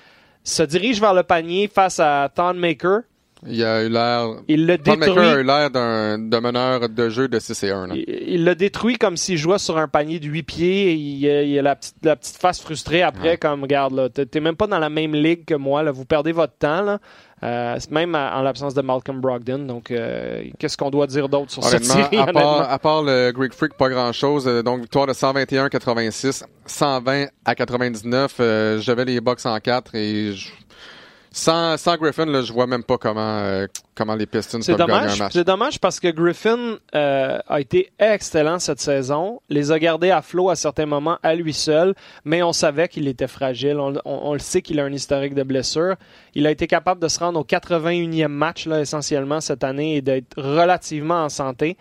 [0.43, 3.01] se dirige vers le panier face à Thonmaker.
[3.45, 4.27] Il a eu l'air.
[4.47, 4.97] Il le détruit.
[5.15, 7.87] Maker a eu l'air d'un meneur de jeu de 6 et 1.
[7.87, 7.95] là.
[7.97, 10.91] Il le détruit comme s'il jouait sur un panier de 8 pieds.
[10.91, 13.37] Et il, a- il a la petite, la petite face frustrée après, Ouais.
[13.37, 15.83] comme regarde, là, t'es même pas dans la même ligue que moi.
[15.83, 16.83] Là, vous perdez votre temps.
[16.83, 16.99] Là.
[17.43, 19.59] Euh, c'est même en l'absence de Malcolm Brogdon.
[19.65, 22.17] Donc, euh, qu'est-ce qu'on doit dire d'autre sur cette série?
[22.17, 24.47] à part, à part le Greek Freak, pas grand-chose.
[24.47, 28.35] Euh, Donc, victoire de 121-86, 120 à 99.
[28.39, 30.49] Euh, J'avais les Bucks en 4 et je-
[31.35, 33.65] sans, sans Griffin, là, je vois même pas comment, euh,
[33.95, 35.19] comment les Pistons peuvent gagner un dommage.
[35.19, 35.33] match.
[35.33, 39.41] C'est dommage parce que Griffin euh, a été excellent cette saison.
[39.49, 43.07] Les a gardés à flot à certains moments à lui seul, mais on savait qu'il
[43.07, 43.77] était fragile.
[43.79, 45.95] On, on- on le sait qu'il a un historique de blessure.
[46.35, 50.01] Il a été capable de se rendre au 81e match là, essentiellement cette année et
[50.01, 51.77] d'être relativement en santé.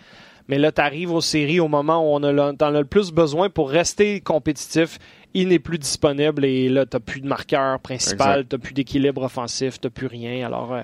[0.48, 2.84] Mais là, tu arrives aux séries au moment où on a le, t'en as le
[2.84, 4.98] plus besoin pour rester compétitif.
[5.34, 9.80] Il n'est plus disponible et là, tu plus de marqueur principal, tu plus d'équilibre offensif,
[9.80, 10.46] tu plus rien.
[10.46, 10.82] Alors, euh,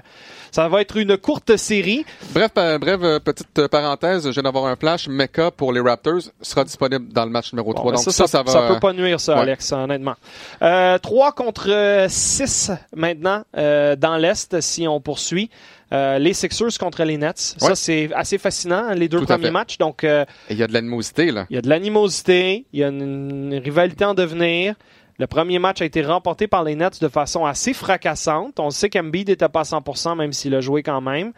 [0.51, 2.05] ça va être une courte série.
[2.33, 5.09] Bref, euh, bref, euh, petite euh, parenthèse, je viens d'avoir un flash.
[5.09, 7.85] Mecca pour les Raptors sera disponible dans le match numéro 3.
[7.85, 8.69] Bon, ben Donc ça, ça, ça, va.
[8.75, 9.41] peut pas nuire, ça, ouais.
[9.41, 10.15] Alex, honnêtement.
[10.63, 15.51] Euh, 3 contre 6 maintenant euh, dans l'Est, si on poursuit.
[15.93, 17.55] Euh, les Sixers contre les Nets.
[17.57, 19.79] Ça, c'est assez fascinant, hein, les deux Tout premiers matchs.
[19.79, 21.47] Donc, euh, Et Il y a de l'animosité, là.
[21.49, 24.75] il y a de l'animosité, il y a une, une rivalité en devenir.
[25.19, 28.61] Le premier match a été remporté par les Nets de façon assez fracassante.
[28.61, 31.33] On sait qu'Embiid n'était pas à 100%, même s'il a joué quand même.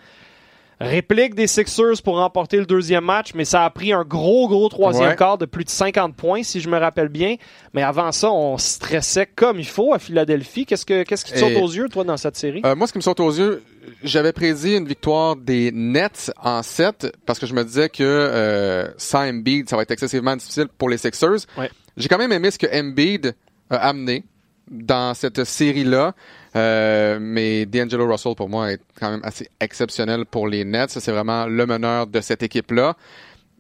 [0.80, 4.68] Réplique des Sixers pour remporter le deuxième match, mais ça a pris un gros, gros
[4.70, 5.16] troisième Ouais.
[5.16, 7.36] quart de plus de 50 points, si je me rappelle bien.
[7.74, 10.64] Mais avant ça, on stressait comme il faut à Philadelphie.
[10.64, 12.62] Qu'est-ce, que, qu'est-ce qui te saute aux yeux, toi, dans cette série?
[12.64, 13.62] Euh, moi, ce qui me saute aux yeux,
[14.02, 18.88] j'avais prédit une victoire des Nets en 7 parce que je me disais que euh,
[18.96, 21.46] sans Embiid, ça va être excessivement difficile pour les Sixers.
[21.58, 21.70] Ouais.
[21.98, 23.34] J'ai quand même aimé ce que Embiid
[23.68, 24.24] a amené
[24.70, 26.14] dans cette série-là.
[26.56, 30.90] Euh, mais D'Angelo Russell, pour moi, est quand même assez exceptionnel pour les Nets.
[30.90, 32.96] C'est vraiment le meneur de cette équipe-là.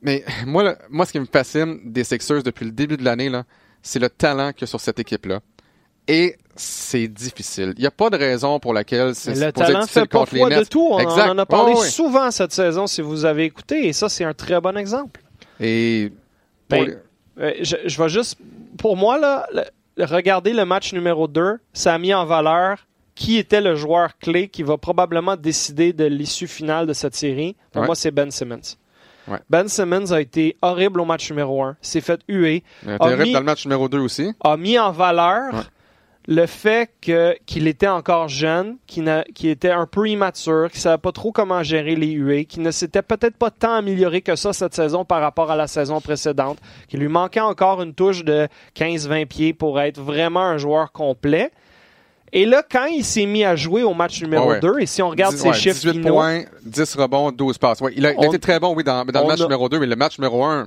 [0.02, 3.30] Mais moi, le- moi, ce qui me fascine des Sixers depuis le début de l'année,
[3.82, 5.40] c'est le talent qu'il y a sur cette équipe-là.
[6.08, 7.72] Et c'est difficile.
[7.76, 10.34] Il n'y a pas de raison pour laquelle c'est le talent difficile fait pas contre
[10.34, 10.68] les foi de Nets.
[10.68, 10.88] tout.
[10.90, 11.28] On, Exact.
[11.28, 14.34] on en a parlé souvent cette saison, si vous avez écouté, et ça, c'est un
[14.34, 15.20] très bon exemple.
[15.60, 16.10] Et
[16.68, 16.96] pour Ben, les-
[17.38, 18.36] Euh, je, je vais juste.
[18.76, 19.62] Pour moi, là, le-
[20.04, 24.48] regarder le match numéro 2, ça a mis en valeur qui était le joueur clé
[24.48, 27.56] qui va probablement décider de l'issue finale de cette série.
[27.72, 27.86] Pour Ouais.
[27.86, 28.76] moi, c'est Ben Simmons.
[29.28, 29.38] Ouais.
[29.50, 31.76] Ben Simmons a été horrible au match numéro 1.
[31.82, 32.64] S'est fait huer.
[32.84, 34.32] Il a été terrible mis- dans le match numéro 2 aussi.
[34.42, 35.52] a mis en valeur.
[36.32, 40.80] Le fait que qu'il était encore jeune, qu'il n'a- qu'il était un peu immature, qu'il
[40.80, 44.36] savait pas trop comment gérer les huées, qu'il ne s'était peut-être pas tant amélioré que
[44.36, 48.24] ça cette saison par rapport à la saison précédente, qu'il lui manquait encore une touche
[48.24, 51.50] de 15-20 pieds pour être vraiment un joueur complet.
[52.32, 54.60] Et là, quand il s'est mis à jouer au match numéro Ouais, ouais.
[54.60, 57.58] 2, et si on regarde Dix- ses ouais, chiffres 18 finaux, points, 10 rebonds, 12
[57.58, 57.80] passes.
[57.80, 59.42] Ouais, il a, il a On- été très bon, oui, dans, dans le match a-
[59.42, 60.66] numéro 2, mais le match numéro 1,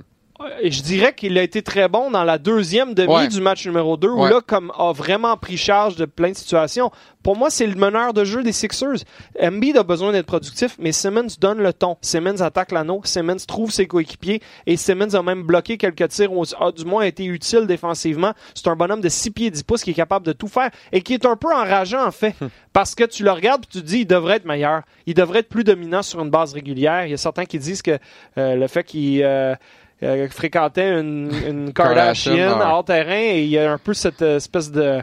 [0.62, 3.28] je dirais qu'il a été très bon dans la deuxième demi Ouais.
[3.28, 4.30] du match numéro 2, où Ouais.
[4.30, 6.90] là, comme a vraiment pris charge de plein de situations.
[7.22, 9.04] Pour moi, c'est le meneur de jeu des Sixers.
[9.40, 11.96] Embiid a besoin d'être productif, mais Simmons donne le ton.
[12.02, 16.44] Simmons attaque l'anneau, Simmons trouve ses coéquipiers, et Simmons a même bloqué quelques tirs, ou
[16.60, 18.32] a du moins été utile défensivement.
[18.54, 21.00] C'est un bonhomme de 6 pieds 10 pouces qui est capable de tout faire, et
[21.00, 22.34] qui est un peu enrageant, en fait,
[22.74, 24.82] parce que tu le regardes et tu te dis, il devrait être meilleur.
[25.06, 27.06] Il devrait être plus dominant sur une base régulière.
[27.06, 27.98] Il y a certains qui disent que
[28.36, 29.22] euh, le fait qu'il...
[29.22, 29.54] euh, euh,
[30.30, 34.70] fréquentait une, une Kardashian hors terrain et il y a un peu cette euh, espèce
[34.70, 35.02] de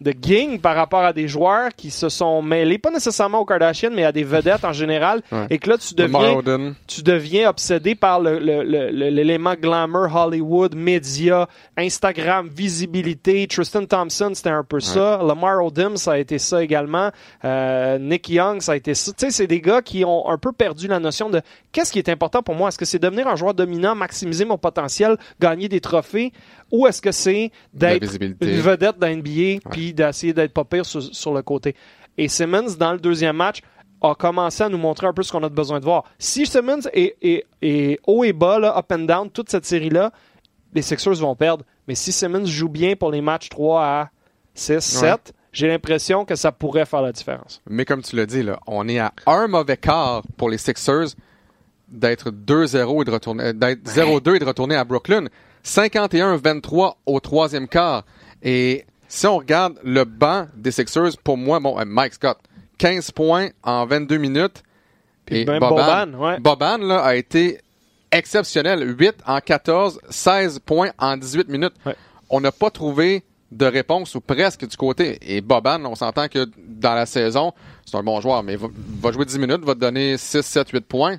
[0.00, 3.90] de gang par rapport à des joueurs qui se sont mêlés, pas nécessairement aux Kardashians,
[3.92, 5.46] mais à des vedettes en général, Ouais.
[5.50, 6.40] et que là, tu deviens,
[6.86, 13.46] tu deviens obsédé par le- le- le- le- l'élément glamour, Hollywood, médias, Instagram, visibilité.
[13.48, 15.20] Tristan Thompson, c'était un peu ça.
[15.26, 17.10] Lamar Odom, ça a été ça également.
[17.44, 19.12] Euh, Nick Young, ça a été ça.
[19.12, 21.40] Tu sais, c'est des gars qui ont un peu perdu la notion de
[21.72, 22.68] qu'est-ce qui est important pour moi?
[22.68, 26.32] Est-ce que c'est devenir un joueur dominant, maximiser mon potentiel, gagner des trophées,
[26.70, 28.02] ou est-ce que c'est d'être
[28.40, 31.74] une vedette dans NBA puis d'essayer d'être pas pire sur, sur le côté?
[32.16, 33.60] Et Simmons, dans le deuxième match,
[34.00, 36.04] a commencé à nous montrer un peu ce qu'on a besoin de voir.
[36.18, 40.12] Si Simmons est, est- est haut et bas, là, up and down, toute cette série-là,
[40.74, 41.64] les Sixers vont perdre.
[41.88, 44.10] Mais si Simmons joue bien pour les matchs 3 à
[44.54, 47.62] 6, 7, j'ai l'impression que ça pourrait faire la différence.
[47.68, 51.08] Mais comme tu l'as dit, là, on est à un mauvais quart pour les Sixers
[51.88, 55.24] d'être 2-0 et de retourner, d'être 0-2 et de retourner à Brooklyn.
[55.64, 58.04] 51-23 au troisième quart.
[58.42, 62.38] Et si on regarde le banc des Sixers, pour moi, bon, euh, Mike Scott,
[62.78, 64.62] 15 points en 22 minutes.
[65.26, 66.40] Puis et Boban, Boban, ouais.
[66.40, 67.60] Boban, là, a été
[68.10, 68.96] exceptionnel.
[68.98, 71.74] 8 en 14, 16 points en 18 minutes.
[71.84, 71.96] Ouais.
[72.30, 75.18] On n'a pas trouvé de réponse ou presque du côté.
[75.22, 77.52] Et Boban, on s'entend que dans la saison,
[77.84, 78.68] c'est un bon joueur, mais va,
[79.02, 81.16] va jouer 10 minutes, va te donner 6, 7, 8 points.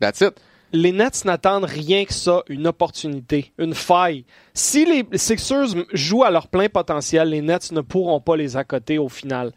[0.00, 0.38] That's it.
[0.74, 4.24] Les Nets n'attendent rien que ça, une opportunité, une faille.
[4.54, 8.98] Si les Sixers jouent à leur plein potentiel, les Nets ne pourront pas les accoter
[8.98, 9.52] au final.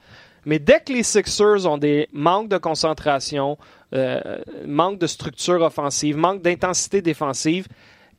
[0.46, 3.58] Mais dès que les Sixers ont des manques de concentration,
[3.96, 4.22] euh,
[4.68, 7.68] manque de structure offensive, manque d'intensité défensive,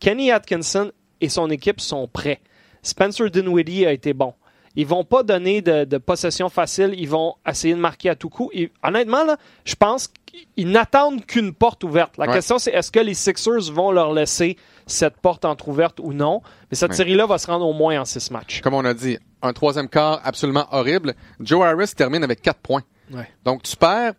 [0.00, 2.40] Kenny Atkinson et son équipe sont prêts.
[2.82, 4.34] Spencer Dinwiddie a été bon.
[4.74, 6.94] Ils vont pas donner de, de possession facile.
[6.96, 8.50] Ils vont essayer de marquer à tout coup.
[8.52, 12.16] Et, honnêtement, là, je pense qu'ils n'attendent qu'une porte ouverte.
[12.18, 12.32] La Ouais.
[12.34, 16.40] question, c'est est-ce que les Sixers vont leur laisser cette porte entrouverte ou non?
[16.70, 16.96] Mais cette Ouais.
[16.96, 18.60] série-là va se rendre au moins en six matchs.
[18.60, 21.14] Comme on a dit, un troisième quart absolument horrible.
[21.40, 22.82] Joe Harris termine avec 4 points.
[23.12, 23.28] Ouais.
[23.44, 24.14] Donc, tu perds.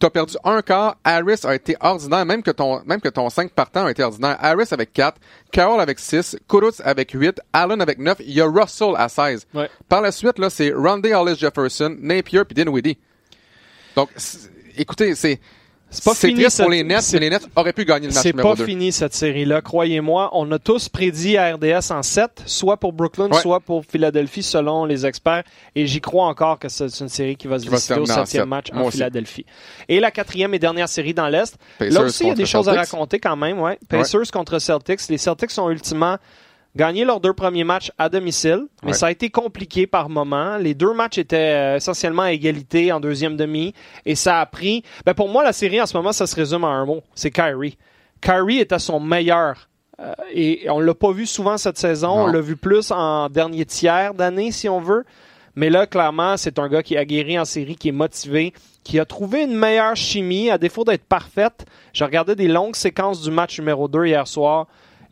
[0.00, 0.96] Tu as perdu un quart.
[1.04, 4.36] Harris a été ordinaire, même que ton, même que ton 5 partant a été ordinaire.
[4.40, 5.18] Harris avec 4,
[5.52, 8.16] Carroll avec 6, Kuruc avec 8, Allen avec 9.
[8.20, 9.46] Il y a Russell à 16.
[9.54, 9.70] Ouais.
[9.88, 12.98] Par la suite, là, c'est Rondé Hollis Jefferson, Napier puis Dinwiddie.
[13.94, 14.10] Donc,
[14.76, 15.40] écoutez, c'est.
[15.90, 18.12] C'est pas fini, triste pour les Nets, c'est- mais les Nets auraient pu gagner le
[18.14, 18.64] match C'est numéro pas 2.
[18.66, 20.28] fini cette série-là, croyez-moi.
[20.32, 23.40] On a tous prédit à RDS en 7, soit pour Brooklyn, Ouais.
[23.40, 25.44] soit pour Philadelphie, selon les experts.
[25.76, 28.00] Et j'y crois encore que c'est une série qui va se Qui va se décider
[28.00, 28.48] au septième sept.
[28.48, 28.96] match Moi en aussi.
[28.96, 29.46] Philadelphie.
[29.88, 31.56] Et la quatrième et dernière série dans l'Est.
[31.78, 33.60] Là aussi, il y a des choses à raconter quand même.
[33.60, 33.78] Ouais.
[33.88, 35.08] Pacers contre Celtics.
[35.10, 36.16] Les Celtics ont ultimement
[36.76, 38.94] gagné leurs deux premiers matchs à domicile, mais Ouais.
[38.94, 40.56] ça a été compliqué par moments.
[40.56, 43.74] Les deux matchs étaient euh, essentiellement à égalité en deuxième demi,
[44.06, 44.82] et ça a pris.
[45.06, 47.02] Ben pour moi, la série en ce moment, ça se résume en un mot.
[47.14, 47.78] C'est Kyrie.
[48.20, 49.68] Kyrie est à son meilleur.
[50.00, 52.16] Euh, et on l'a pas vu souvent cette saison.
[52.16, 52.22] Non.
[52.24, 55.04] On l'a vu plus en dernier tiers d'année, si on veut.
[55.56, 58.98] Mais là, clairement, c'est un gars qui a guéri en série, qui est motivé, qui
[58.98, 61.64] a trouvé une meilleure chimie, à défaut d'être parfaite.
[61.92, 64.66] Je regardais des longues séquences du match numéro 2 hier soir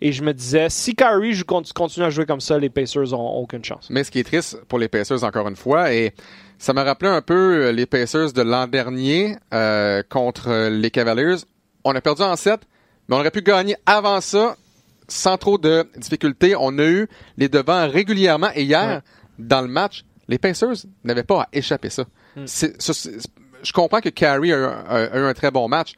[0.08, 3.36] et je me disais, si Kyrie joue- continue à jouer comme ça, les Pacers ont
[3.40, 3.86] aucune chance.
[3.90, 6.12] Mais ce qui est triste pour les Pacers, encore une fois, et
[6.58, 11.36] ça m'a rappelé un peu euh, les Pacers de l'an dernier euh, contre les Cavaliers.
[11.84, 12.60] On a perdu en 7,
[13.08, 14.56] mais on aurait pu gagner avant ça
[15.08, 16.54] sans trop de difficultés.
[16.58, 18.48] On a eu les devants régulièrement.
[18.54, 19.00] Et hier, Ouais.
[19.38, 22.04] dans le match, les Pacers n'avaient pas à échapper ça.
[22.36, 22.44] Hmm.
[23.62, 25.94] Je comprends que Carey a, eu un- a eu un très bon match,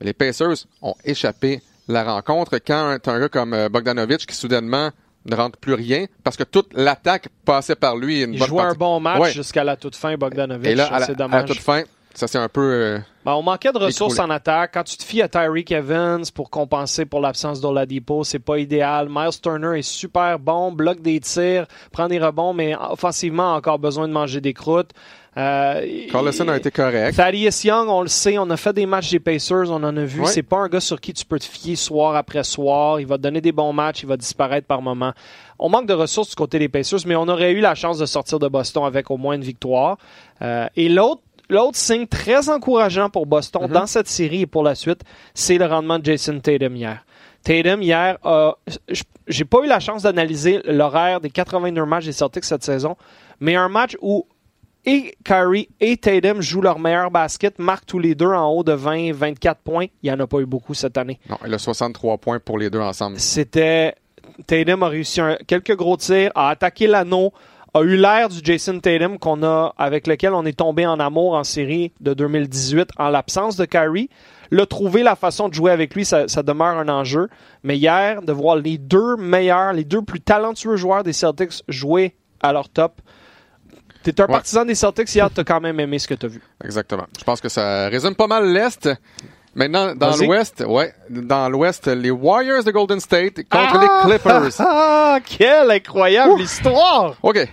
[0.00, 4.34] mais les Pacers ont échappé la rencontre quand tu un gars comme euh, Bogdanovic qui
[4.34, 4.90] soudainement
[5.24, 8.22] ne rentre plus rien parce que toute l'attaque passait par lui.
[8.22, 9.32] Une Il bonne jouait un bon match Ouais.
[9.32, 10.66] jusqu'à la toute fin, Bogdanovic.
[10.66, 11.48] Et là, à la, c'est à la dommage.
[11.48, 11.82] toute fin,
[12.14, 12.60] ça c'est un peu.
[12.60, 14.32] euh, Ben, on manquait de ressources Écroulé.
[14.32, 14.70] en attaque.
[14.74, 19.08] Quand tu te fies à Tyreek Evans pour compenser pour l'absence d'Oladipo, c'est pas idéal.
[19.10, 23.78] Miles Turner est super bon, bloque des tirs, prend des rebonds, mais offensivement a encore
[23.80, 24.92] besoin de manger des croûtes.
[25.36, 27.14] Euh, Carlson a été correct.
[27.16, 30.04] Thaddeus Young, on le sait, on a fait des matchs des Pacers, on en a
[30.04, 30.20] vu.
[30.26, 33.00] C'est pas un gars sur qui tu peux te fier soir après soir.
[33.00, 35.12] Il va te donner des bons matchs, il va disparaître par moment.
[35.58, 38.06] On manque de ressources du côté des Pacers, mais on aurait eu la chance de
[38.06, 39.98] sortir de Boston avec au moins une victoire.
[40.42, 44.74] Euh, et l'autre L'autre signe très encourageant pour Boston dans cette série et pour la
[44.74, 47.04] suite, c'est le rendement de Jason Tatum hier.
[47.44, 48.56] Tatum hier, a-
[48.88, 52.96] j- j'ai pas eu la chance d'analyser l'horaire des 82 matchs des Celtics cette saison,
[53.38, 54.26] mais un match où
[54.86, 58.72] et Kyrie et Tatum jouent leur meilleur basket, marquent tous les deux en haut de
[58.74, 59.86] 20-24 points.
[60.02, 61.18] Il n'y en a pas eu beaucoup cette année.
[61.28, 63.18] Non, il a 63 points pour les deux ensemble.
[63.20, 63.94] C'était.
[64.46, 67.32] Tatum a réussi un- quelques gros tirs, a attaqué l'anneau,
[67.72, 71.34] a eu l'air du Jason Tatum qu'on a, avec lequel on est tombé en amour
[71.34, 74.10] en série de 2018 en l'absence de Kyrie.
[74.50, 77.28] Le trouver la façon de jouer avec lui, ça, ça demeure un enjeu.
[77.62, 82.14] Mais hier, de voir les deux meilleurs, les deux plus talentueux joueurs des Celtics jouer
[82.42, 83.00] à leur top.
[84.12, 84.32] T'es un Ouais.
[84.32, 86.40] partisan des Celtics hier, t'as quand même aimé ce que t'as vu.
[86.64, 87.06] Exactement.
[87.18, 88.88] Je pense que ça résume pas mal l'Est.
[89.54, 94.50] Maintenant, dans l'Ouest, ouais, dans l'Ouest, les Warriors de Golden State contre les Clippers.
[94.60, 97.14] Ah, quelle incroyable histoire!
[97.22, 97.48] OK.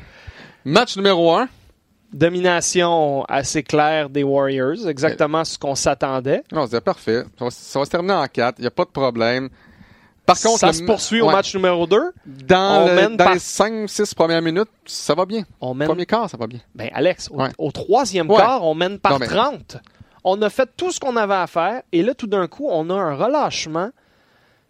[0.65, 1.47] Match numéro 1.
[2.13, 6.43] Domination assez claire des Warriors, exactement ce qu'on s'attendait.
[6.51, 7.23] Non, c'est parfait.
[7.39, 8.59] Ça va, ça va se terminer en 4.
[8.59, 9.49] Il n'y a pas de problème.
[10.25, 12.13] Par contre, ça se poursuit au ouais, match numéro 2.
[12.25, 15.43] Dans, on le- mène dans par- les 5-6 premières minutes, ça va bien.
[15.59, 16.59] On mène Premier quart, ça va bien.
[16.75, 17.49] Ben, Alex, au, Ouais.
[17.57, 18.37] au troisième Ouais.
[18.37, 19.77] quart, on mène par Non, mais- 30.
[20.23, 22.89] On a fait tout ce qu'on avait à faire, et là, tout d'un coup, on
[22.89, 23.89] a un relâchement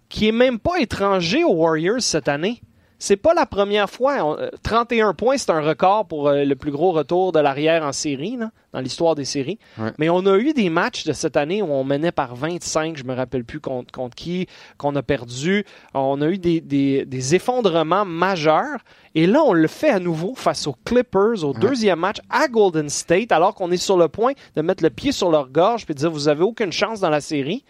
[0.10, 2.62] qui est même pas étranger aux Warriors cette année.
[3.06, 4.24] C'est pas la première fois.
[4.24, 7.84] On- euh, 31 points, c'est un record pour euh, le plus gros retour de l'arrière
[7.84, 9.60] en série, là, dans l'histoire des séries.
[9.78, 9.92] Ouais.
[9.98, 13.04] Mais on a eu des matchs de cette année où on menait par 25, je
[13.04, 15.66] me rappelle plus contre, contre qui, qu'on a perdu.
[15.94, 18.80] On a eu des, des- des effondrements majeurs.
[19.16, 22.88] Et là, on le fait à nouveau face aux Clippers au deuxième match à Golden
[22.88, 25.94] State, alors qu'on est sur le point de mettre le pied sur leur gorge et
[25.94, 27.66] de dire vous avez aucune chance dans la série.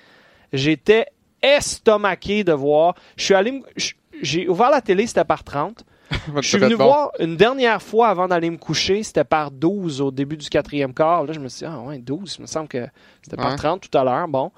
[0.54, 1.08] J'étais
[1.42, 2.94] estomaqué de voir.
[3.18, 3.94] Je suis allé, je-
[4.24, 5.84] j'ai ouvert la télé, c'était par 30.
[6.42, 10.12] Je suis venu voir une dernière fois avant d'aller me coucher, c'était par 12 au
[10.12, 11.24] début du quatrième quart.
[11.24, 12.86] Là, je me suis dit, ah ouais, 12, il me semble que
[13.22, 13.56] c'était par Ouais.
[13.58, 14.28] 30 tout à l'heure.
[14.28, 14.52] Bon.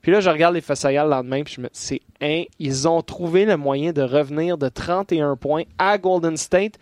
[0.00, 3.02] Puis là, je regarde les Fessayal le lendemain, puis je me c'est un, ils ont
[3.02, 6.74] trouvé le moyen de revenir de 31 points à Golden State.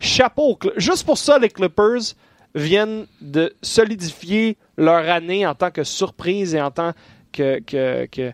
[0.00, 2.14] Chapeau, juste pour ça, les Clippers
[2.54, 6.92] viennent de solidifier leur année en tant que surprise et en tant
[7.32, 8.32] que, que- que-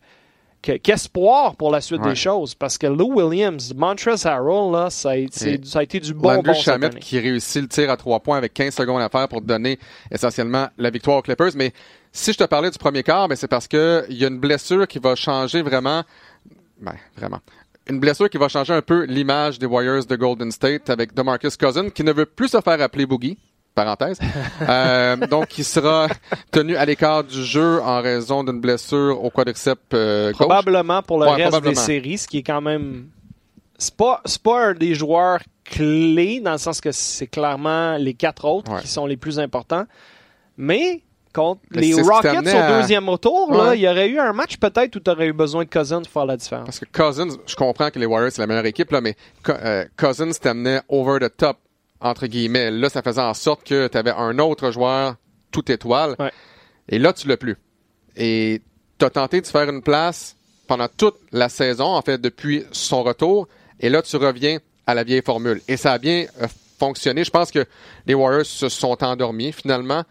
[0.64, 2.10] qu'espoir pour la suite Ouais.
[2.10, 2.54] des choses.
[2.54, 6.42] Parce que Lou Williams, Montrezl Harrell, là, ça a ça a été du bon Landry
[6.48, 7.00] bon cette Shamet année.
[7.00, 9.78] qui réussit le tir à 3 points avec 15 secondes à faire pour donner
[10.10, 11.52] essentiellement la victoire aux Clippers.
[11.56, 11.72] Mais
[12.12, 14.38] si je te parlais du premier quart, ben c'est parce que il y a une
[14.40, 16.02] blessure qui va changer vraiment.
[16.80, 17.40] Ben, vraiment.
[17.88, 21.56] Une blessure qui va changer un peu l'image des Warriors de Golden State avec DeMarcus
[21.56, 23.36] Cousins qui ne veut plus se faire appeler Boogie.
[23.74, 24.18] Parenthèse.
[24.68, 26.08] Euh, donc, il sera
[26.50, 30.38] tenu à l'écart du jeu en raison d'une blessure au quadriceps euh, gauche.
[30.38, 33.08] Probablement pour le Ouais, reste des séries, ce qui est quand même.
[33.76, 38.44] C'est pas, pas un des joueurs clés, dans le sens que c'est clairement les quatre
[38.44, 38.80] autres Ouais.
[38.80, 39.84] qui sont les plus importants.
[40.56, 41.02] Mais
[41.34, 43.78] contre Mais les Rockets au à- deuxième là, Ouais.
[43.78, 46.12] il y aurait eu un match peut-être où tu aurais eu besoin de Cousins pour
[46.12, 46.64] faire la différence.
[46.66, 49.52] Parce que Cousins, je comprends que les Warriors, c'est la meilleure équipe, là, mais Co-
[49.52, 51.56] euh, Cousins t'amenait over the top,
[52.00, 52.70] entre guillemets.
[52.70, 55.16] Là, ça faisait en sorte que tu avais un autre joueur
[55.50, 56.16] tout étoile.
[56.18, 56.32] Ouais.
[56.88, 57.56] Et là, tu l'as plus.
[58.16, 58.62] Et
[58.98, 63.02] tu as tenté de faire une place pendant toute la saison, en fait, depuis son
[63.02, 63.48] retour.
[63.80, 65.60] Et là, tu reviens à la vieille formule.
[65.68, 66.46] Et ça a bien euh,
[66.78, 67.24] fonctionné.
[67.24, 67.64] Je pense que
[68.06, 70.04] les Warriors se sont endormis, finalement.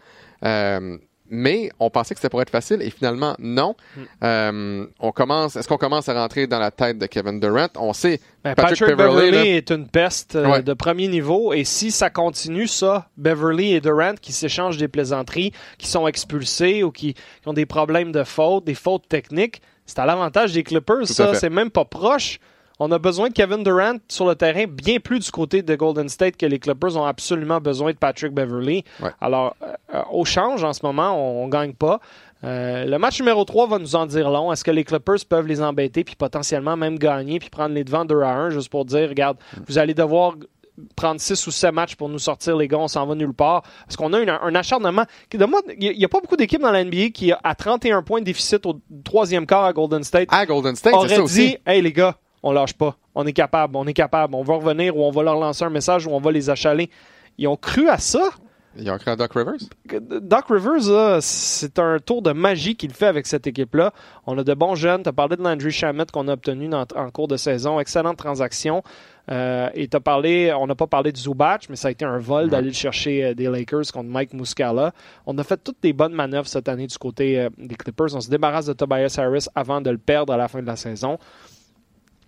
[0.44, 0.98] Euh,
[1.30, 3.74] mais on pensait que c'était pour être facile et finalement non.
[3.96, 4.00] Hmm.
[4.24, 5.56] Euh, on commence.
[5.56, 7.68] Est-ce qu'on commence à rentrer dans la tête de Kevin Durant?
[7.76, 9.44] On sait Ben, Patrick là.
[9.44, 10.62] est une peste euh, Ouais.
[10.62, 15.52] de premier niveau et si ça continue ça, Beverley et Durant qui s'échangent des plaisanteries,
[15.78, 19.98] qui sont expulsés ou qui, qui ont des problèmes de faute, des fautes techniques, c'est
[19.98, 21.06] à l'avantage des Clippers.
[21.06, 22.38] Ça, c'est même pas proche.
[22.80, 26.08] On a besoin de Kevin Durant sur le terrain bien plus du côté de Golden
[26.08, 28.82] State que les Clippers ont absolument besoin de Patrick Beverley.
[29.00, 29.10] Ouais.
[29.20, 29.54] Alors,
[29.94, 32.00] euh, au change en ce moment, on, on gagne pas.
[32.42, 34.52] Euh, le match numéro 3 va nous en dire long.
[34.52, 38.04] Est-ce que les Clippers peuvent les embêter puis potentiellement même gagner puis prendre les devants
[38.04, 40.34] 2 à 1 juste pour dire, regarde, vous allez devoir
[40.96, 43.62] prendre 6 ou 7 matchs pour nous sortir les gars, on s'en va nulle part.
[43.86, 45.04] Parce qu'on a une- un acharnement.
[45.30, 48.02] qui- de moi, Il n'y a pas beaucoup d'équipes dans la NBA qui, à 31
[48.02, 51.56] points de déficit au troisième quart à Golden State, à Golden State, aurait dit aussi.
[51.64, 52.96] Hey les gars, on lâche pas.
[53.14, 55.70] on est capable, on est capable, on va revenir ou on va leur lancer un
[55.70, 56.90] message ou on va les achaler.
[57.38, 58.30] Ils ont cru à ça?
[58.76, 59.54] Ils ont cru à Doc Rivers?
[60.20, 63.92] Doc Rivers, c'est un tour de magie qu'il fait avec cette équipe-là.
[64.26, 65.02] On a de bons jeunes.
[65.02, 67.80] Tu as parlé de Landry Shamet qu'on a obtenu en cours de saison.
[67.80, 68.82] Excellente transaction.
[69.30, 72.18] Euh, et as parlé, on n'a pas parlé du Zubac, mais ça a été un
[72.18, 74.92] vol d'aller chercher euh, des Lakers contre Mike Muscala.
[75.24, 78.14] On a fait toutes les bonnes manœuvres cette année du côté euh, des Clippers.
[78.14, 80.76] On se débarrasse de Tobias Harris avant de le perdre à la fin de la
[80.76, 81.18] saison.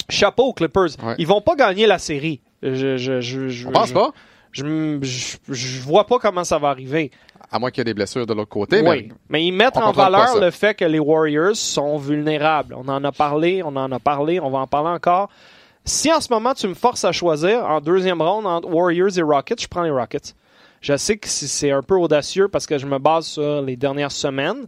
[0.09, 0.91] Chapeau aux Clippers.
[1.19, 2.41] Ils vont pas gagner la série.
[2.63, 4.13] Je, je, je, on pense pas.
[4.53, 7.11] Je, je, vois pas comment ça va arriver.
[7.51, 8.81] À moins qu'il y ait des blessures de l'autre côté.
[8.81, 12.75] Oui, mais, ils mettent en valeur le fait que les Warriors sont vulnérables.
[12.75, 15.29] On en a parlé, on en a parlé, on va en parler encore.
[15.85, 19.23] Si en ce moment tu me forces à choisir en deuxième ronde entre Warriors et
[19.23, 20.35] Rockets, je prends les Rockets.
[20.81, 24.13] Je sais que c'est un peu audacieux parce que je me base sur les dernières
[24.13, 24.67] semaines,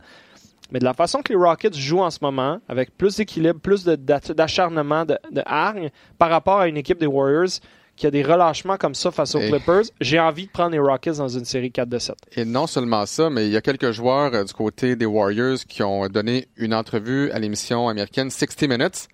[0.71, 3.85] mais de la façon que les Rockets jouent en ce moment, avec plus d'équilibre, plus
[3.85, 7.61] d'acharnement, de, de, hargne, par rapport à une équipe des Warriors
[7.99, 11.17] qui a des relâchements comme ça face aux Clippers, j'ai envie de prendre les Rockets
[11.17, 12.15] dans une série 4 de 7.
[12.37, 15.59] Et non seulement ça, mais il y a quelques joueurs euh, du côté des Warriors
[15.69, 19.09] qui ont donné une entrevue à l'émission américaine 60 Minutes.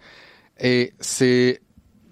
[0.60, 1.62] Et c'est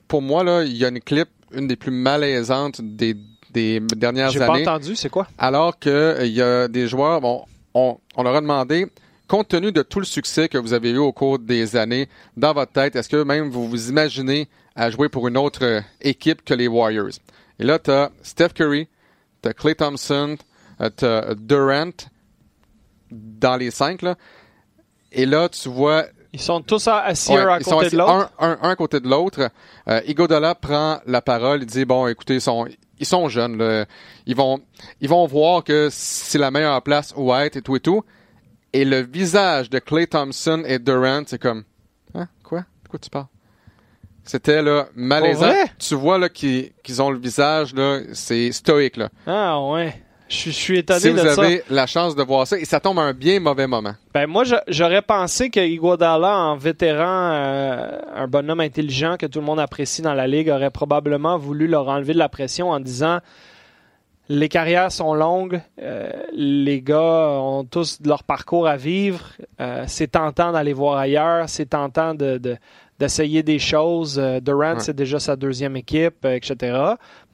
[0.09, 3.17] pour moi, là, il y a une clip, une des plus malaisantes des,
[3.51, 4.61] des dernières années.
[4.61, 5.27] J'ai pas entendu, c'est quoi?
[5.37, 8.87] Alors qu'il euh, y a des joueurs, bon, on, on leur a demandé,
[9.33, 12.07] compte tenu de tout le succès que vous avez eu au cours des années,
[12.37, 15.81] dans votre tête, est-ce que même vous vous imaginez à jouer pour une autre euh,
[16.03, 17.19] équipe que les Warriors?
[17.59, 18.89] Et là, tu as Steph Curry,
[19.43, 20.37] tu as Clay Thompson,
[20.83, 21.93] euh, tu as Durant
[23.11, 24.17] dans les cinq, là.
[25.11, 26.05] Et là, tu vois
[26.35, 28.31] ils sont tous assis un à côté de l'autre.
[28.39, 29.51] Un, à côté de l'autre.
[29.89, 31.63] Euh, Igodala prend la parole.
[31.63, 32.67] Il dit bon, écoutez, ils sont,
[32.99, 33.87] ils sont jeunes.
[34.27, 34.61] Ils vont,
[35.01, 38.03] ils vont voir que c'est la meilleure place où être et tout et tout.
[38.73, 41.65] Et le visage de Clay Thompson et Durant, c'est comme,
[42.15, 43.27] hein, quoi, de quoi tu parles?
[44.25, 45.53] C'était là malaisant.
[45.79, 49.09] Tu vois là qu'ils ont le visage là, c'est stoïque là.
[49.27, 49.95] Ah ouais.
[50.29, 53.03] Je, suis étonné si vous avez la chance de voir ça, et ça tombe à
[53.03, 53.93] un bien mauvais moment.
[54.15, 59.45] Ben moi, j'aurais pensé que Iguodala, en vétéran, euh, un bonhomme intelligent que tout le
[59.45, 63.19] monde apprécie dans la ligue, aurait probablement voulu leur enlever de la pression en disant
[64.29, 70.13] les carrières sont longues, euh, les gars ont tous leur parcours à vivre, euh, c'est
[70.13, 72.57] tentant d'aller voir ailleurs, c'est tentant de,
[72.99, 74.19] d'essayer des choses.
[74.19, 76.79] Euh, Durant, c'est déjà sa deuxième équipe, euh, etc.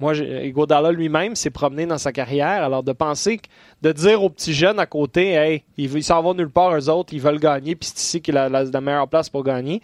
[0.00, 0.14] Moi,
[0.50, 2.62] Godala lui-même s'est promené dans sa carrière.
[2.62, 3.40] Alors, de penser,
[3.82, 7.12] de dire aux petits jeunes à côté, hey, ils s'en vont nulle part, eux autres,
[7.12, 9.82] ils veulent gagner, puis c'est ici qui est la, meilleure place pour gagner.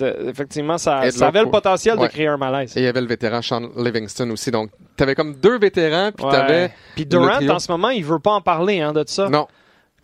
[0.00, 2.76] Effectivement, ça, avait le potentiel de créer un malaise.
[2.76, 4.50] Et il y avait le vétéran Sean Livingston aussi.
[4.50, 6.70] Donc, tu avais comme deux vétérans, puis tu avais.
[6.94, 9.28] Puis Durant, en ce moment, il veut pas en parler hein, de ça.
[9.28, 9.46] Non.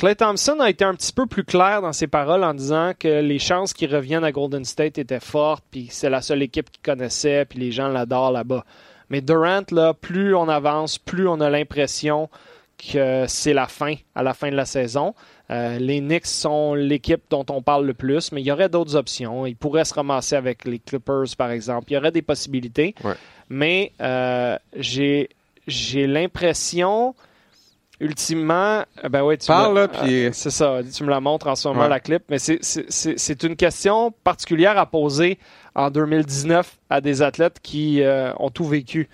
[0.01, 3.20] Clay Thompson a été un petit peu plus clair dans ses paroles en disant que
[3.20, 6.80] les chances qu'il revienne à Golden State étaient fortes, puis c'est la seule équipe qu'il
[6.80, 8.64] connaissait, puis les gens l'adorent là-bas.
[9.11, 12.30] Mais Durant, là, plus on avance, plus on a l'impression
[12.78, 15.14] que c'est la fin, à la fin de la saison.
[15.51, 18.96] Euh, les Knicks sont l'équipe dont on parle le plus, mais il y aurait d'autres
[18.96, 19.44] options.
[19.44, 21.90] Il pourrait se ramasser avec les Clippers, par exemple.
[21.90, 22.94] Il y aurait des possibilités.
[23.51, 25.28] Mais euh, j'ai
[26.07, 27.14] l'impression
[28.01, 30.26] ultimement, euh, ben ouais, tu Parle, là, puis...
[30.26, 33.57] Euh, c'est ça, tu me la montres en ce moment, la clip, mais c'est une
[33.57, 35.38] question particulière à poser
[35.74, 39.09] en 2019 à des athlètes qui euh, ont tout vécu.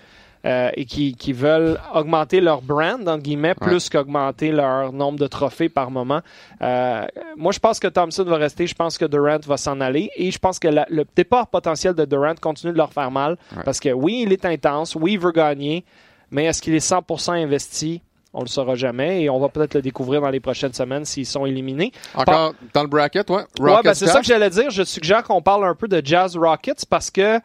[0.45, 5.67] et qui, qui, veulent augmenter leur brand, entre guillemets, plus qu'augmenter leur nombre de trophées
[5.67, 6.21] par moment.
[6.61, 10.31] moi, je pense que Thompson va rester, je pense que Durant va s'en aller, et
[10.31, 13.89] je pense que le départ potentiel de Durant continue de leur faire mal, parce que
[13.89, 15.83] oui, il est intense, oui, il veut gagner,
[16.31, 18.01] mais est-ce qu'il est 100% investi?
[18.39, 21.25] On le saura jamais et on va peut-être le découvrir dans les prochaines semaines s'ils
[21.25, 21.91] sont éliminés.
[22.13, 23.43] Encore dans le bracket, ouais.
[23.59, 24.69] ouais ben, c'est ça que j'allais dire.
[24.69, 27.39] Je suggère qu'on parle un peu de Jazz Rockets parce que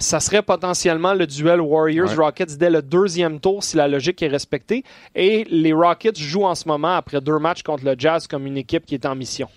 [0.00, 4.82] ça serait potentiellement le duel Warriors-Rockets dès le deuxième tour si la logique est respectée.
[5.14, 8.56] Et les Rockets jouent en ce moment, après deux matchs contre le Jazz, comme une
[8.56, 9.48] équipe qui est en mission.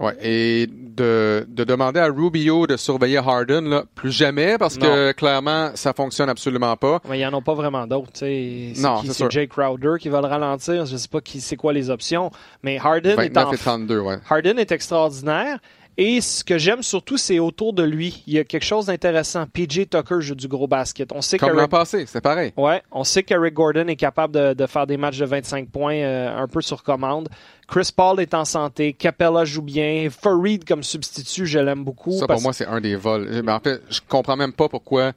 [0.00, 5.12] Ouais, et de, de demander à Rubio de surveiller Harden, là, plus jamais, parce que
[5.12, 7.00] clairement, ça fonctionne absolument pas.
[7.08, 8.10] Mais il n'y en a pas vraiment d'autres.
[8.80, 10.86] Non, c'est Jay Crowder qui va le ralentir.
[10.86, 12.30] Je sais pas qui c'est quoi les options.
[12.62, 13.52] Mais Harden est en...
[13.52, 14.18] et 32, ouais.
[14.28, 15.58] Harden est extraordinaire.
[15.96, 18.24] Et ce que j'aime surtout, c'est autour de lui.
[18.26, 19.46] Il y a quelque chose d'intéressant.
[19.46, 21.12] PJ Tucker joue du gros basket.
[21.12, 22.52] On sait Comme l'an passé, c'est pareil.
[22.56, 25.96] Ouais, on sait qu'Eric Gordon est capable de, de, faire des matchs de 25 points
[25.96, 27.28] euh, un peu sur commande.
[27.68, 28.92] Chris Paul est en santé.
[28.92, 30.08] Capella joue bien.
[30.10, 32.12] Farid comme substitut, je l'aime beaucoup.
[32.12, 33.42] Ça, pour moi, c'est un des vols.
[33.44, 35.12] Mais en fait, je comprends même pas pourquoi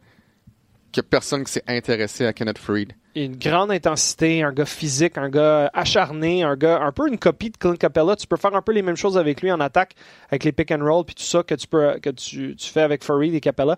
[1.00, 2.94] a personne qui s'est intéressé à Kenneth Farid
[3.26, 7.50] une grande intensité, un gars physique, un gars acharné, un gars un peu une copie
[7.50, 8.16] de Clint Capella.
[8.16, 9.94] Tu peux faire un peu les mêmes choses avec lui en attaque,
[10.30, 13.04] avec les pick and roll, puis tout ça que tu peux que tu, fais avec
[13.04, 13.78] Farid et Capella.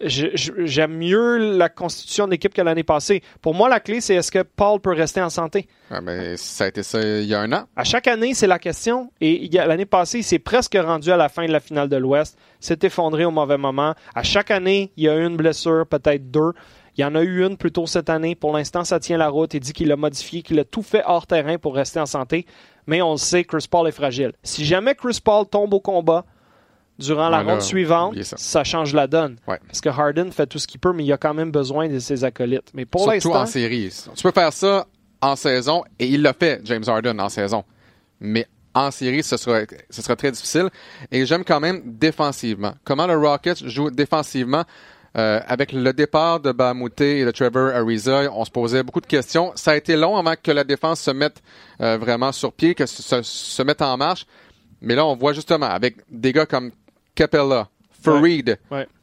[0.00, 3.22] j'aime mieux la constitution d'équipe que l'année passée.
[3.40, 5.68] Pour moi, la clé, c'est est-ce que Paul peut rester en santé?
[5.90, 7.64] Ah, mais ça a été ça il y a un an.
[7.76, 9.10] À chaque année, c'est la question.
[9.20, 12.38] Et l'année passée, il s'est presque rendu à la fin de la finale de l'Ouest.
[12.58, 13.94] S'est effondré au mauvais moment.
[14.14, 16.52] À chaque année, il y a eu une blessure, peut-être deux.
[16.96, 18.34] Il y en a eu une plus tôt cette année.
[18.34, 19.54] Pour l'instant, ça tient la route.
[19.54, 22.46] Il dit qu'il a modifié, qu'il a tout fait hors terrain pour rester en santé.
[22.86, 24.32] Mais on le sait, Chris Paul est fragile.
[24.42, 26.24] Si jamais Chris Paul tombe au combat,
[26.98, 28.64] durant la ronde suivante, ça.
[28.64, 29.36] change la donne.
[29.46, 31.98] Parce que Harden fait tout ce qu'il peut, mais il a quand même besoin de
[31.98, 32.70] ses acolytes.
[32.74, 33.92] Mais pour Surtout en série.
[34.14, 34.86] Tu peux faire ça
[35.20, 37.64] en saison, et il l'a fait, James Harden, en saison.
[38.20, 40.68] Mais en série, ce sera, ce sera très difficile.
[41.10, 42.72] Et j'aime quand même défensivement.
[42.84, 44.64] Comment le Rockets joue défensivement
[45.16, 49.06] euh, avec le départ de Bahamute et de Trevor Ariza, on se posait beaucoup de
[49.06, 49.52] questions.
[49.56, 51.42] Ça a été long avant que la défense se mette
[51.80, 54.26] euh, vraiment sur pied, que se, se mette en marche.
[54.80, 56.72] Mais là, on voit justement, avec des gars comme
[57.14, 57.68] Capella,
[58.02, 58.58] Farid.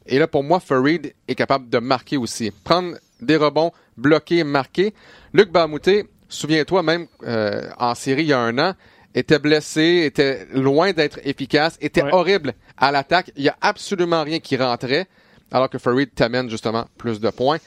[0.06, 2.52] Et là, pour moi, Farid est capable de marquer aussi.
[2.52, 4.94] Prendre des rebonds, bloquer, marquer.
[5.34, 8.74] Luc Bamouté, souviens-toi, même euh, en série il y a un an,
[9.16, 13.32] était blessé, était loin d'être efficace, était horrible à l'attaque.
[13.36, 15.08] Il n'y a absolument rien qui rentrait,
[15.52, 17.60] alors que Farid t'amène justement plus de points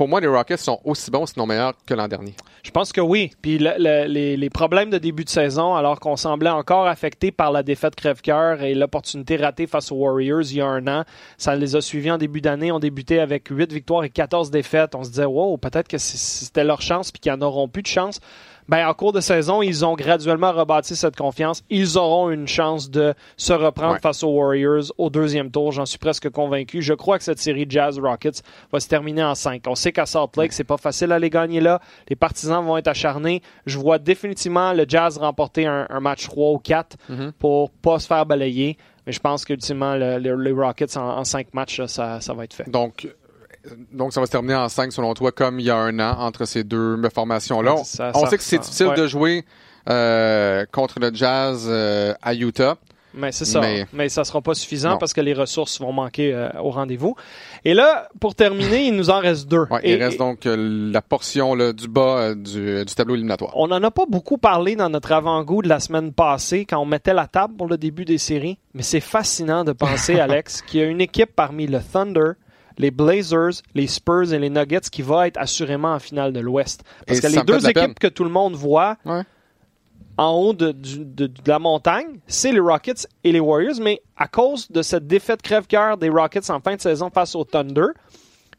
[0.00, 2.34] pour moi, les Rockets sont aussi bons, sinon meilleurs que l'an dernier.
[2.62, 3.32] Je pense que oui.
[3.42, 7.94] Puis les, problèmes de début de saison, alors qu'on semblait encore affecté par la défaite
[7.96, 11.04] crève-cœur et l'opportunité ratée face aux Warriors il y a un an,
[11.36, 12.72] ça les a suivis en début d'année.
[12.72, 14.94] On débutait avec 8 victoires et 14 défaites.
[14.94, 17.88] On se disait, wow, peut-être que c'était leur chance puis qu'ils n'en auront plus de
[17.88, 18.20] chance
[18.68, 21.62] ben, en cours de saison, ils ont graduellement rebâti cette confiance.
[21.70, 25.72] Ils auront une chance de se reprendre face aux Warriors au deuxième tour.
[25.72, 26.82] J'en suis presque convaincu.
[26.82, 28.42] Je crois que cette série Jazz Rockets
[28.72, 29.62] va se terminer en 5.
[29.66, 31.80] On sait qu'à Salt Lake, c'est pas facile à les gagner là.
[32.08, 33.42] Les partisans vont être acharnés.
[33.66, 37.32] Je vois définitivement le Jazz remporter un, match 3 ou 4 mm-hmm.
[37.32, 38.76] pour pas se faire balayer.
[39.06, 42.68] Mais je pense qu'ultimement, les Rockets en, 5 matchs, ça, ça va être fait.
[42.70, 43.08] Donc,
[43.92, 46.18] donc, ça va se terminer en 5 selon toi, comme il y a un an
[46.18, 47.74] entre ces deux formations-là.
[47.74, 49.44] On, sait que c'est difficile de jouer
[49.88, 52.76] euh, contre le Jazz euh, à Utah.
[53.12, 53.60] Mais c'est ça.
[53.92, 54.08] Mais...
[54.08, 57.16] ça ne sera pas suffisant parce que les ressources vont manquer euh, au rendez-vous.
[57.64, 59.66] Et là, pour terminer, il nous en reste deux.
[59.82, 63.52] il reste donc la portion du bas du, du, tableau éliminatoire.
[63.56, 66.86] On n'en a pas beaucoup parlé dans notre avant-goût de la semaine passée quand on
[66.86, 68.58] mettait la table pour le début des séries.
[68.74, 72.34] Mais c'est fascinant de penser, Alex, qu'il y a une équipe parmi le Thunder,
[72.80, 76.82] les Blazers, les Spurs et les Nuggets qui vont être assurément en finale de l'Ouest.
[77.06, 78.96] Parce que les deux équipes que tout le monde voit
[80.16, 80.74] en haut de,
[81.46, 85.98] la montagne, c'est les Rockets et les Warriors, mais à cause de cette défaite crève-cœur
[85.98, 87.88] des Rockets en fin de saison face au Thunder,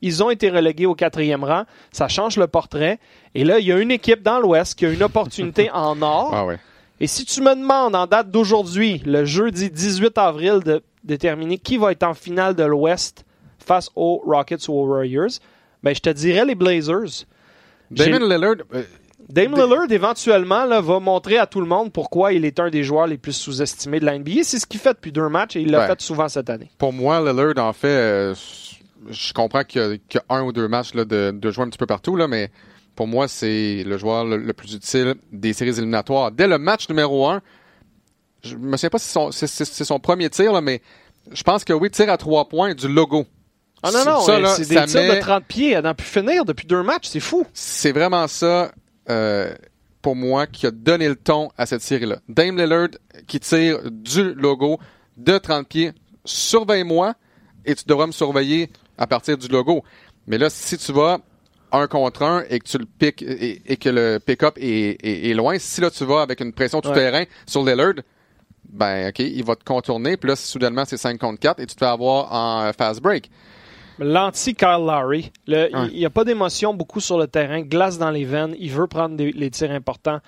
[0.03, 1.63] ils ont été relégués au quatrième rang.
[1.91, 2.99] Ça change le portrait.
[3.35, 6.33] Et là, il y a une équipe dans l'Ouest qui a une opportunité en or.
[6.33, 6.55] Ah
[6.99, 11.77] et si tu me demandes en date d'aujourd'hui, le jeudi 18 avril, de déterminer qui
[11.77, 13.25] va être en finale de l'Ouest,
[13.63, 15.31] face aux Rockets ou aux Warriors,
[15.83, 17.25] ben, je te dirais les Blazers.
[17.89, 18.55] Damon Lillard.
[18.73, 18.83] Euh,
[19.29, 22.83] Damon Lillard, éventuellement, là, va montrer à tout le monde pourquoi il est un des
[22.83, 24.43] joueurs les plus sous-estimés de la NBA.
[24.43, 26.69] C'est ce qu'il fait depuis deux matchs et il l'a fait souvent cette année.
[26.77, 28.35] Pour moi, Lillard, en fait, euh,
[29.09, 31.77] je comprends qu'il y, a un ou deux matchs là, de, de, jouer un petit
[31.77, 32.51] peu partout, là, mais
[32.95, 36.31] pour moi, c'est le joueur le, plus utile des séries éliminatoires.
[36.31, 37.41] Dès le match numéro un,
[38.43, 40.81] je me souviens pas si c'est son, premier tir, là, mais
[41.31, 43.25] je pense que oui, tir à trois points du logo.
[43.83, 44.21] Ah non, non,
[44.55, 45.71] c'est des tirs de 30 pieds.
[45.71, 47.07] Elle n'a pu finir depuis deux matchs.
[47.07, 47.45] C'est fou.
[47.53, 48.71] C'est vraiment ça,
[49.09, 49.53] euh,
[50.01, 52.17] pour moi, qui a donné le ton à cette série-là.
[52.29, 52.89] Dame Lillard
[53.27, 54.79] qui tire du logo
[55.17, 55.91] de 30 pieds.
[56.25, 57.15] Surveille-moi
[57.65, 59.83] et tu devras me surveiller à partir du logo.
[60.27, 61.19] Mais là, si tu vas
[61.71, 65.81] un contre un et que tu le piques et, que le pick-up est, loin, si
[65.81, 67.93] là tu vas avec une pression tout terrain sur Lillard,
[68.69, 71.75] ben ok, il va te contourner, puis là soudainement c'est 5 contre 4 et tu
[71.75, 73.29] te fais avoir en fast break.
[74.01, 75.31] L'anti-Kyle Lowry.
[75.47, 78.87] Il n'y a pas d'émotion beaucoup sur le terrain, glace dans les veines, il veut
[78.87, 80.19] prendre les tirs importants.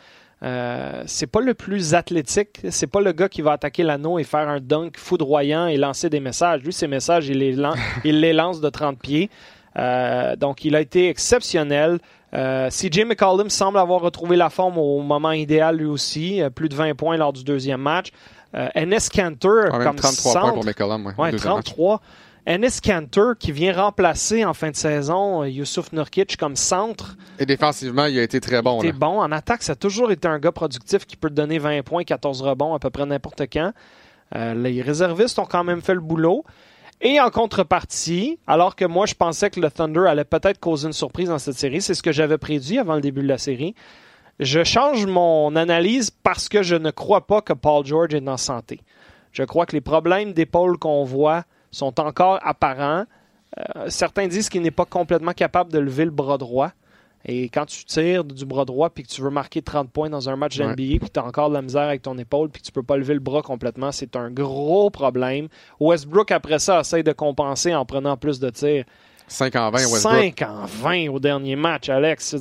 [0.44, 4.26] Euh, c'est pas le plus athlétique, c'est pas le gars qui va attaquer l'anneau et
[4.26, 6.62] faire un dunk foudroyant et lancer des messages.
[6.64, 7.56] Lui, ses messages, il les,
[8.04, 9.30] il les lance de 30 pieds.
[9.78, 12.00] Euh, donc, il a été exceptionnel.
[12.34, 16.42] Euh, CJ McCollum semble avoir retrouvé la forme au moment idéal lui aussi.
[16.42, 18.12] Euh, plus de 20 points lors du deuxième match.
[18.54, 21.14] NS Cantor, comme 33 points pour McCollum.
[21.18, 22.02] Ouais, 33.
[22.46, 27.16] Enes Kanter qui vient remplacer en fin de saison euh, Youssouf Nurkic comme centre.
[27.40, 28.82] Et défensivement, il a été très bon.
[28.82, 29.22] Il était bon.
[29.22, 32.04] En attaque, ça a toujours été un gars productif qui peut te donner 20 points,
[32.04, 33.72] 14 rebonds à peu près n'importe quand.
[34.36, 36.44] Euh, les réservistes ont quand même fait le boulot.
[37.02, 40.94] Et en contrepartie, alors que moi je pensais que le Thunder allait peut-être causer une
[40.94, 43.76] surprise dans cette série, c'est ce que j'avais prédit avant le début de la série,
[44.40, 48.38] je change mon analyse parce que je ne crois pas que Paul George est en
[48.38, 48.80] santé.
[49.34, 53.06] Je crois que les problèmes d'épaule qu'on voit sont encore apparents.
[53.58, 56.72] Euh, certains disent qu'il n'est pas complètement capable de lever le bras droit.
[57.26, 60.30] Et quand tu tires du bras droit puis que tu veux marquer 30 points dans
[60.30, 62.68] un match d'NBA puis tu as encore de la misère avec ton épaule puis que
[62.68, 65.48] tu peux pas lever le bras complètement, c'est un gros problème.
[65.80, 68.84] Westbrook, après ça, essaye de compenser en prenant plus de tirs.
[69.28, 70.14] 5 en 20, Westbrook.
[70.38, 72.36] 5 en 20 au dernier match, Alex.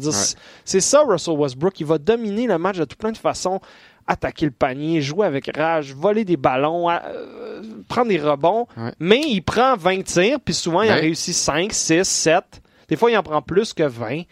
[0.65, 1.79] C'est ça, Russell Westbrook.
[1.79, 3.61] Il va dominer le match de tout plein de façons.
[4.07, 8.67] Attaquer le panier, jouer avec rage, voler des ballons, euh, prendre des rebonds.
[8.99, 12.45] Mais il prend 20 tirs, puis souvent, il a réussi 5, 6, 7.
[12.89, 14.23] Des fois, il en prend plus que 20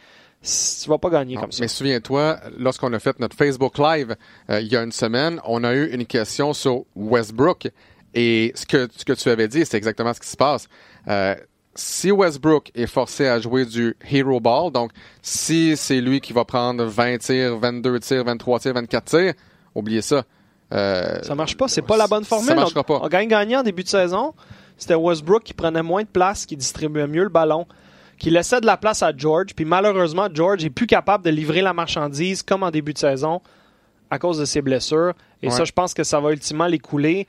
[0.43, 1.63] tu vas pas gagner comme ça.
[1.63, 4.17] Mais souviens-toi, lorsqu'on a fait notre Facebook Live
[4.49, 7.69] euh, il y a une semaine, on a eu une question sur Westbrook.
[8.15, 10.67] Et ce que, ce que tu avais dit, c'est exactement ce qui se passe.
[11.09, 11.35] Euh,
[11.75, 14.91] si Westbrook est forcé à jouer du hero ball, donc
[15.23, 19.35] si c'est lui qui va prendre 20 tirs, 22 tirs, 23 tirs, 24 tirs,
[19.81, 20.25] oubliez ça.
[20.73, 22.49] Euh, ça marche pas, c'est pas la bonne formule.
[22.49, 22.95] Ça marchera pas.
[22.95, 24.35] On, on gagne gagnant en début de saison.
[24.79, 27.67] C'était Westbrook qui prenait moins de place, qui distribuait mieux le ballon
[28.21, 29.55] qui laissait de la place à George.
[29.57, 33.41] Puis malheureusement, George est plus capable de livrer la marchandise comme en début de saison
[34.11, 35.15] à cause de ses blessures.
[35.43, 37.27] Et ça, je pense que ça va ultimement l'écouler.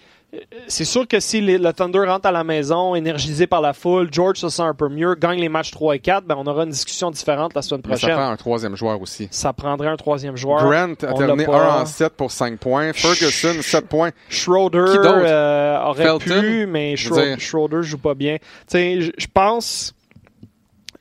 [0.67, 4.37] C'est sûr que si le Thunder rentre à la maison, énergisé par la foule, George
[4.37, 6.69] se sent un peu mieux, gagne les matchs 3 et 4, ben on aura une
[6.69, 8.09] discussion différente la semaine prochaine.
[8.09, 9.27] ça prend un troisième joueur aussi.
[9.29, 10.63] Ça prendrait un troisième joueur.
[10.63, 12.93] Grant a terminé 1 en 7 pour 5 points.
[12.93, 14.11] Ferguson, 7 points.
[14.29, 18.37] Schroeder euh, aurait pu, mais Schroeder, Schroeder joue pas bien.
[18.71, 19.93] Je pense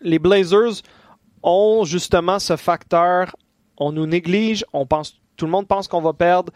[0.01, 0.83] les Blazers
[1.43, 3.37] ont justement ce facteur.
[3.77, 6.53] On nous néglige, on pense, tout le monde pense qu'on va perdre.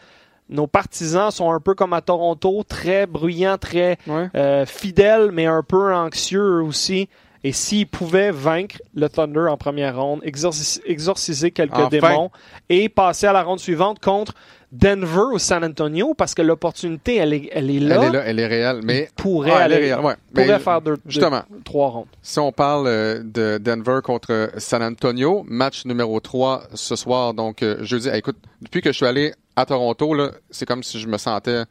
[0.49, 5.62] Nos partisans sont un peu comme à Toronto, très bruyants, très euh, fidèles, mais un
[5.62, 7.09] peu anxieux aussi.
[7.45, 12.30] Et s'ils pouvaient vaincre le Thunder en première ronde, exorciser quelques démons
[12.70, 14.32] et passer à la ronde suivante contre
[14.74, 17.97] Denver ou San Antonio parce que l'opportunité, elle est, elle est là.
[17.97, 18.80] Elle est là, elle est réelle.
[18.82, 19.95] Mais pourrait, aller,
[20.34, 22.07] pourrait faire deux, justement, trois rondes.
[22.22, 27.62] Si on parle euh, de Denver contre San Antonio, match numéro 3 ce soir, donc
[27.62, 28.09] euh, jeudi.
[28.09, 30.14] écoute, depuis que je suis allé à Toronto,
[30.50, 31.64] c'est comme si je me sentais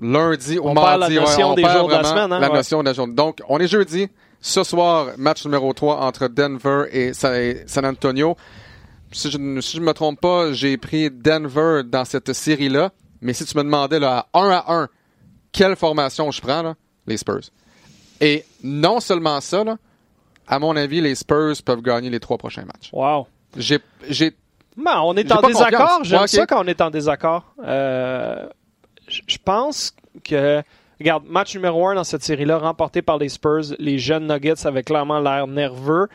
[0.00, 1.14] lundi ou on mardi.
[1.14, 2.32] la notion on des jours de la semaine.
[2.32, 3.14] Hein, la notion de la journée.
[3.14, 4.08] Donc, on est jeudi.
[4.40, 8.36] Ce soir, match numéro 3 entre Denver et San Antonio
[9.14, 12.90] si je ne me trompe pas, j'ai pris Denver dans cette série-là.
[13.20, 14.88] Mais si tu me demandais là, à 1 à 1,
[15.52, 16.74] quelle formation je prends, là,
[17.06, 17.50] les Spurs.
[18.20, 19.76] Et non seulement ça, là,
[20.46, 22.90] à mon avis, les Spurs peuvent gagner les trois prochains matchs.
[22.92, 23.26] Wow.
[23.56, 23.80] J'ai.
[24.76, 26.00] Ben, on est en désaccord.
[26.02, 27.54] J'aime ça quand on est en désaccord.
[27.64, 28.46] Euh,
[29.08, 30.62] je pense que.
[31.00, 33.74] Regarde, match numéro 1 dans cette série-là, remporté par les Spurs.
[33.80, 36.08] Les jeunes Nuggets avaient clairement l'air nerveux.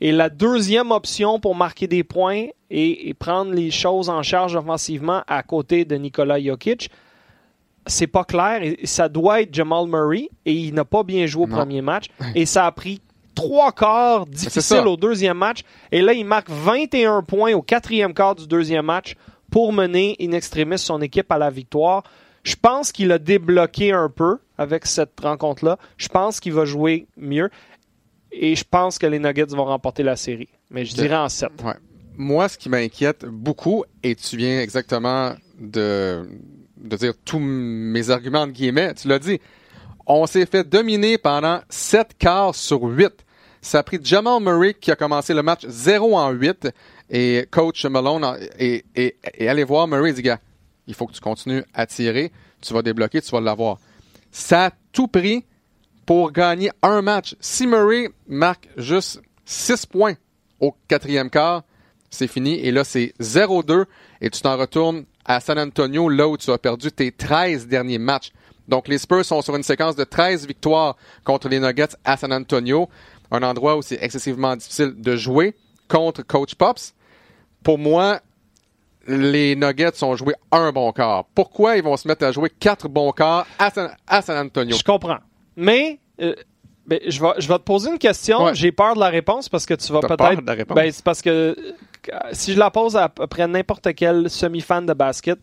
[0.00, 5.22] Et la deuxième option pour marquer des points et, prendre les choses en charge offensivement
[5.26, 6.90] à côté de Nikola Jokic,
[7.86, 8.62] c'est pas clair.
[8.62, 12.06] Et ça doit être Jamal Murray et il n'a pas bien joué au premier match.
[12.34, 13.00] Et ça a pris
[13.34, 15.62] trois quarts difficiles au deuxième match.
[15.92, 19.16] Et là, il marque 21 points au quatrième quart du deuxième match
[19.50, 22.02] pour mener in extremis son équipe à la victoire.
[22.42, 25.78] Je pense qu'il a débloqué un peu avec cette rencontre-là.
[25.96, 27.50] Je pense qu'il va jouer mieux.
[28.32, 30.48] Et je pense que les Nuggets vont remporter la série.
[30.70, 31.50] Mais je dirais en 7.
[32.16, 36.28] Moi, ce qui m'inquiète beaucoup, et tu viens exactement de,
[36.76, 39.40] de dire tous mes arguments guillemets, tu l'as dit,
[40.06, 43.12] on s'est fait dominer pendant 7 quarts sur 8.
[43.60, 46.68] Ça a pris Jamal Murray qui a commencé le match 0 en 8
[47.10, 50.40] et coach Malone et, et, et allez voir Murray dit gars,
[50.86, 52.30] il faut que tu continues à tirer,
[52.60, 53.78] tu vas débloquer, tu vas l'avoir.
[54.30, 55.44] Ça a tout pris
[56.04, 57.36] pour gagner un match.
[57.40, 60.14] Si Murray marque juste 6 points
[60.60, 61.64] au quatrième quart,
[62.10, 62.60] c'est fini.
[62.60, 63.86] Et là, c'est 0-2
[64.20, 67.98] et tu t'en retournes à San Antonio, là où tu as perdu tes 13 derniers
[67.98, 68.30] matchs.
[68.68, 72.32] Donc, les Spurs sont sur une séquence de 13 victoires contre les Nuggets à San
[72.32, 72.88] Antonio,
[73.30, 75.54] un endroit où c'est excessivement difficile de jouer
[75.88, 76.94] contre Coach Pops.
[77.62, 78.20] Pour moi,
[79.06, 81.24] les Nuggets ont joué un bon quart.
[81.34, 84.76] Pourquoi ils vont se mettre à jouer quatre bons quarts à San Antonio?
[84.76, 85.18] Je comprends.
[85.56, 86.34] Mais euh,
[86.86, 88.52] ben, je, vais, je vais te poser une question.
[88.52, 90.42] J'ai peur de la réponse parce que tu vas peut-être.
[90.74, 95.38] Ben, c'est parce que euh, si je la pose après n'importe quel semi-fan de basket,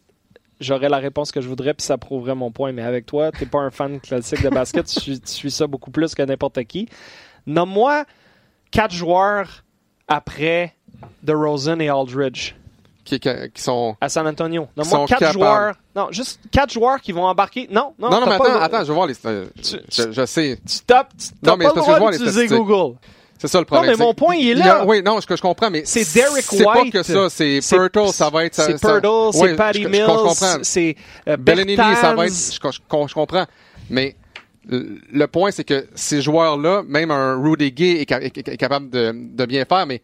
[0.62, 2.72] j'aurais la réponse que je voudrais puis ça prouverait mon point.
[2.72, 5.92] Mais avec toi, tu n'es pas un fan classique de basket, tu, suis ça beaucoup
[5.92, 6.88] plus que n'importe qui.
[7.46, 8.06] Nomme-moi
[8.72, 9.64] quatre joueurs
[10.08, 10.76] après
[11.24, 12.54] DeRozan et Aldridge
[13.04, 13.20] qui,
[13.56, 14.68] sont à San Antonio.
[14.78, 15.76] Non, moi, quatre joueurs.
[15.96, 17.68] Non, juste quatre joueurs qui vont embarquer.
[17.70, 18.10] Non, non.
[18.10, 19.14] Non, non, mais attends, attends, je vais voir les.
[19.16, 20.60] je, sais.
[20.68, 21.14] Tu tapes.
[21.18, 22.98] Tu non, mais pas le droit d'utiliser Google.
[23.42, 23.94] C'est ça le problème.
[23.94, 24.86] Non, mais mon point, il est là.
[24.86, 26.46] oui, non, je, je comprends, mais c'est Derek White.
[26.52, 28.54] C'est pas que ça, c'est Pirtle, ça va être.
[28.54, 30.08] C'est Pirtle, c'est Patty Mills,
[30.62, 30.96] c'est
[31.28, 32.36] euh, Bellinelli, ça va être.
[32.36, 33.48] Je, comprends,
[33.90, 34.16] mais
[34.70, 39.46] le point, c'est que ces joueurs-là, même un Rudy Gay est, est capable de, de,
[39.48, 40.04] bien faire, mais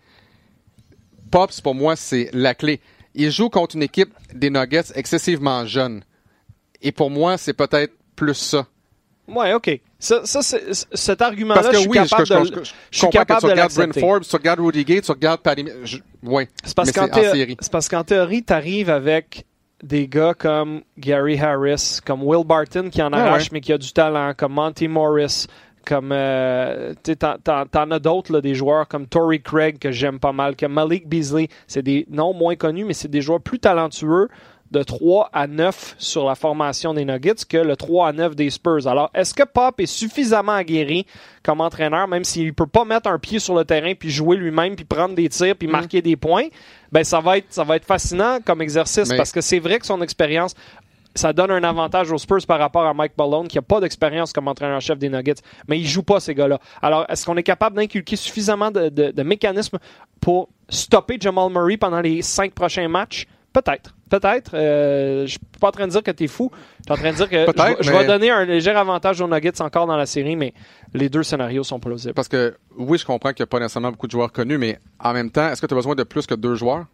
[1.30, 2.82] Pops, pour moi, c'est la clé.
[3.14, 6.04] Il joue contre une équipe des Nuggets excessivement jeune.
[6.82, 8.66] Et pour moi, c'est peut-être plus ça.
[9.28, 9.80] Ouais, OK.
[10.00, 13.46] Ça, ça cet argument-là, je suis oui, capable je, je, je, je comprends que tu
[13.48, 15.66] regardes Bryn Forbes, tu regardes Rudy Gay, tu regardes Patty...
[16.24, 19.46] Oui, c'est parce qu'en théorie, parce qu'en théorie, tu arrives avec
[19.84, 23.50] des gars comme Gary Harris, comme Will Barton qui en arrache ouais.
[23.54, 25.48] mais qui a du talent, comme Monty Morris,
[25.86, 30.74] comme euh, t'en as d'autres, des joueurs comme Tory Craig que j'aime pas mal, comme
[30.74, 31.48] Malik Beasley.
[31.66, 34.28] C'est des noms moins connus, mais c'est des joueurs plus talentueux
[34.72, 38.50] de 3 à 9 sur la formation des Nuggets que le 3 à 9 des
[38.50, 38.88] Spurs.
[38.88, 41.06] Alors, est-ce que Pop est suffisamment aguerri
[41.44, 44.36] comme entraîneur, même s'il ne peut pas mettre un pied sur le terrain puis jouer
[44.38, 45.72] lui-même puis prendre des tirs puis mm.
[45.72, 46.48] marquer des points?
[46.92, 49.86] Ben, ça va être, ça va être fascinant comme exercice parce que c'est vrai que
[49.86, 50.54] son expérience
[51.18, 54.32] ça donne un avantage aux Spurs par rapport à Mike Malone, qui n'a pas d'expérience
[54.32, 56.60] comme entraîneur-chef des Nuggets, mais il ne joue pas ces gars-là.
[56.82, 59.80] Alors, est-ce qu'on est capable d'inculquer suffisamment de, de, de mécanismes
[60.22, 63.26] pour stopper Jamal Murray pendant les cinq prochains matchs?
[63.52, 63.97] Peut-être.
[64.10, 64.52] Peut-être.
[64.54, 66.52] Euh, je suis pas en train de dire que tu es fou.
[66.80, 67.46] Je suis en train de dire que
[67.82, 70.54] je, je vais donner un léger avantage aux Nuggets encore dans la série, mais
[70.94, 72.14] les deux scénarios sont plausibles.
[72.14, 74.80] Parce que oui, je comprends qu'il n'y a pas nécessairement beaucoup de joueurs connus, mais
[75.00, 76.86] en même temps, est-ce que tu as besoin de plus que deux joueurs?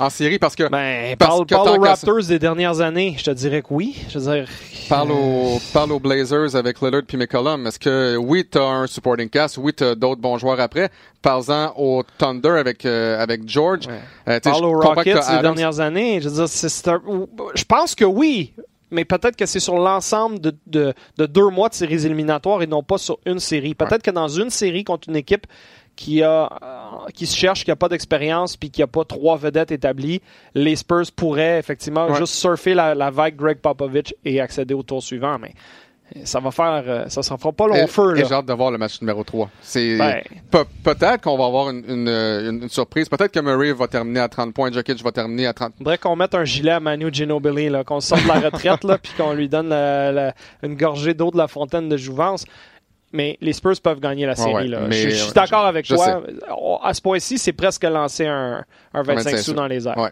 [0.00, 0.68] En série parce que.
[0.68, 3.96] Ben, parle, parle aux Raptors des dernières années, je te dirais que oui.
[4.08, 4.48] Je veux dire.
[4.88, 7.66] Parle, aux, parle aux Blazers avec Lillard puis McCollum.
[7.66, 10.90] Est-ce que oui, tu as un supporting cast, oui, tu as d'autres bons joueurs après.
[11.22, 13.84] Parle-en au Thunder avec, euh, avec George.
[14.26, 16.20] Euh, parle aux Rockets des dernières années.
[16.20, 17.00] Je veux dire, c'est un...
[17.54, 18.54] Je pense que oui
[18.90, 22.66] mais peut-être que c'est sur l'ensemble de, de, de, deux mois de séries éliminatoires et
[22.66, 23.74] non pas sur une série.
[23.74, 23.98] Peut-être ouais.
[24.00, 25.46] que dans une série contre une équipe
[25.96, 29.36] qui a euh, qui se cherche, qui a pas d'expérience, puis qui a pas trois
[29.36, 30.20] vedettes établies,
[30.54, 32.18] les Spurs pourraient effectivement ouais.
[32.18, 35.52] juste surfer la, la, vague Greg Popovich et accéder au tour suivant, mais
[36.24, 38.14] ça va faire, euh, ça s'en fera pas long et, feu.
[38.16, 39.48] J'ai hâte de voir le match numéro 3.
[39.60, 40.20] C'est ben,
[40.50, 43.08] pe peut-être qu'on va avoir une, une, une, une surprise.
[43.08, 45.74] Peut-être que Murray va terminer à 30 points, Jokic va terminer à 30.
[45.78, 49.12] Faudrait qu'on mette un gilet à Manu Ginobili, qu'on sorte de la retraite, là, puis
[49.16, 52.44] qu'on lui donne la, la, une gorgée d'eau de la fontaine de Jouvence
[53.12, 54.54] mais les Spurs peuvent gagner la série.
[54.54, 54.80] Ouais, là.
[54.88, 56.04] Mais, je, je, suis d'accord avec toi.
[56.04, 56.34] Sais.
[56.82, 59.98] À ce point-ci, c'est presque lancer un, un 25, 25 sous dans les airs.
[59.98, 60.10] Ouais.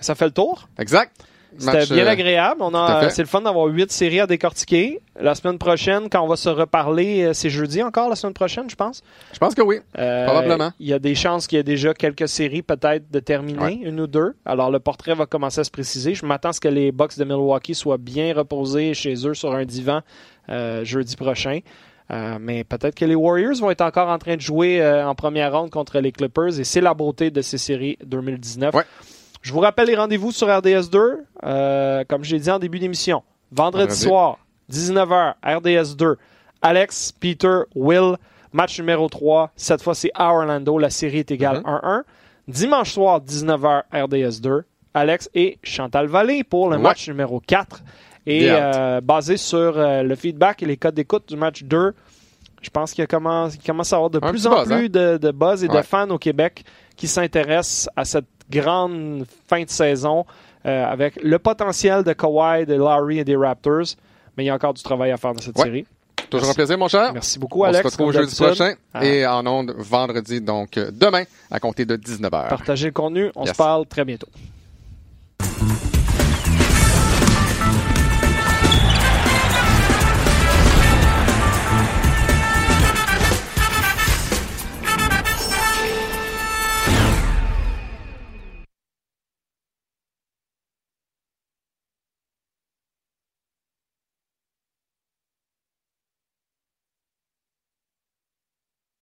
[0.00, 0.68] Ça fait le tour.
[0.78, 1.12] Exact.
[1.56, 2.60] C'était bien euh, agréable.
[2.62, 5.00] On a, c'est le fun d'avoir huit séries à décortiquer.
[5.18, 8.68] La semaine prochaine, quand on va se reparler, euh, c'est jeudi encore la semaine prochaine,
[8.68, 9.02] je pense?
[9.32, 9.80] Je pense que oui.
[9.98, 10.72] Euh, probablement.
[10.78, 13.78] Il y a des chances qu'il y ait déjà quelques séries peut-être de terminer, ouais.
[13.82, 14.34] une ou deux.
[14.44, 16.14] Alors le portrait va commencer à se préciser.
[16.14, 19.54] Je m'attends à ce que les Bucks de Milwaukee soient bien reposés chez eux sur
[19.54, 20.02] un divan
[20.50, 21.60] euh, jeudi prochain.
[22.10, 25.14] Euh, mais peut-être que les Warriors vont être encore en train de jouer euh, en
[25.14, 28.74] première ronde contre les Clippers et c'est la beauté de ces séries 2019.
[28.74, 28.84] Ouais.
[29.42, 33.22] Je vous rappelle les rendez-vous sur RDS2, euh, comme j'ai dit en début d'émission.
[33.52, 34.38] Vendredi soir,
[34.72, 36.16] 19h, RDS2.
[36.60, 38.16] Alex, Peter, Will,
[38.52, 39.52] match numéro 3.
[39.54, 40.78] Cette fois, c'est à Orlando.
[40.78, 41.62] La série est égale 1-1.
[41.64, 42.02] Mm -hmm.
[42.48, 44.62] Dimanche soir, 19h, RDS2.
[44.94, 46.82] Alex et Chantal Vallée pour le ouais.
[46.82, 47.82] match numéro 4.
[48.26, 51.94] Et euh, basé sur euh, le feedback et les codes d'écoute du match 2,
[52.60, 54.88] je pense qu'il commence, il commence à avoir de un plus en buzz, plus hein?
[54.88, 55.76] de, de, buzz et ouais.
[55.76, 56.64] de fans au Québec
[56.96, 60.26] qui s'intéressent à cette grande fin de saison
[60.66, 63.94] euh, avec le potentiel de Kawhi, de Larry et des Raptors.
[64.36, 65.64] Mais il y a encore du travail à faire dans cette ouais.
[65.64, 65.86] série.
[66.28, 66.50] Toujours Merci.
[66.50, 67.12] un plaisir, mon cher.
[67.12, 67.86] Merci beaucoup, Alex.
[67.86, 69.04] On se retrouve jeudi prochain ah.
[69.04, 72.48] et en ondes vendredi, donc demain, à compter de 19h.
[72.48, 73.30] Partagez le contenu.
[73.34, 73.52] On yes.
[73.52, 74.28] se parle très bientôt.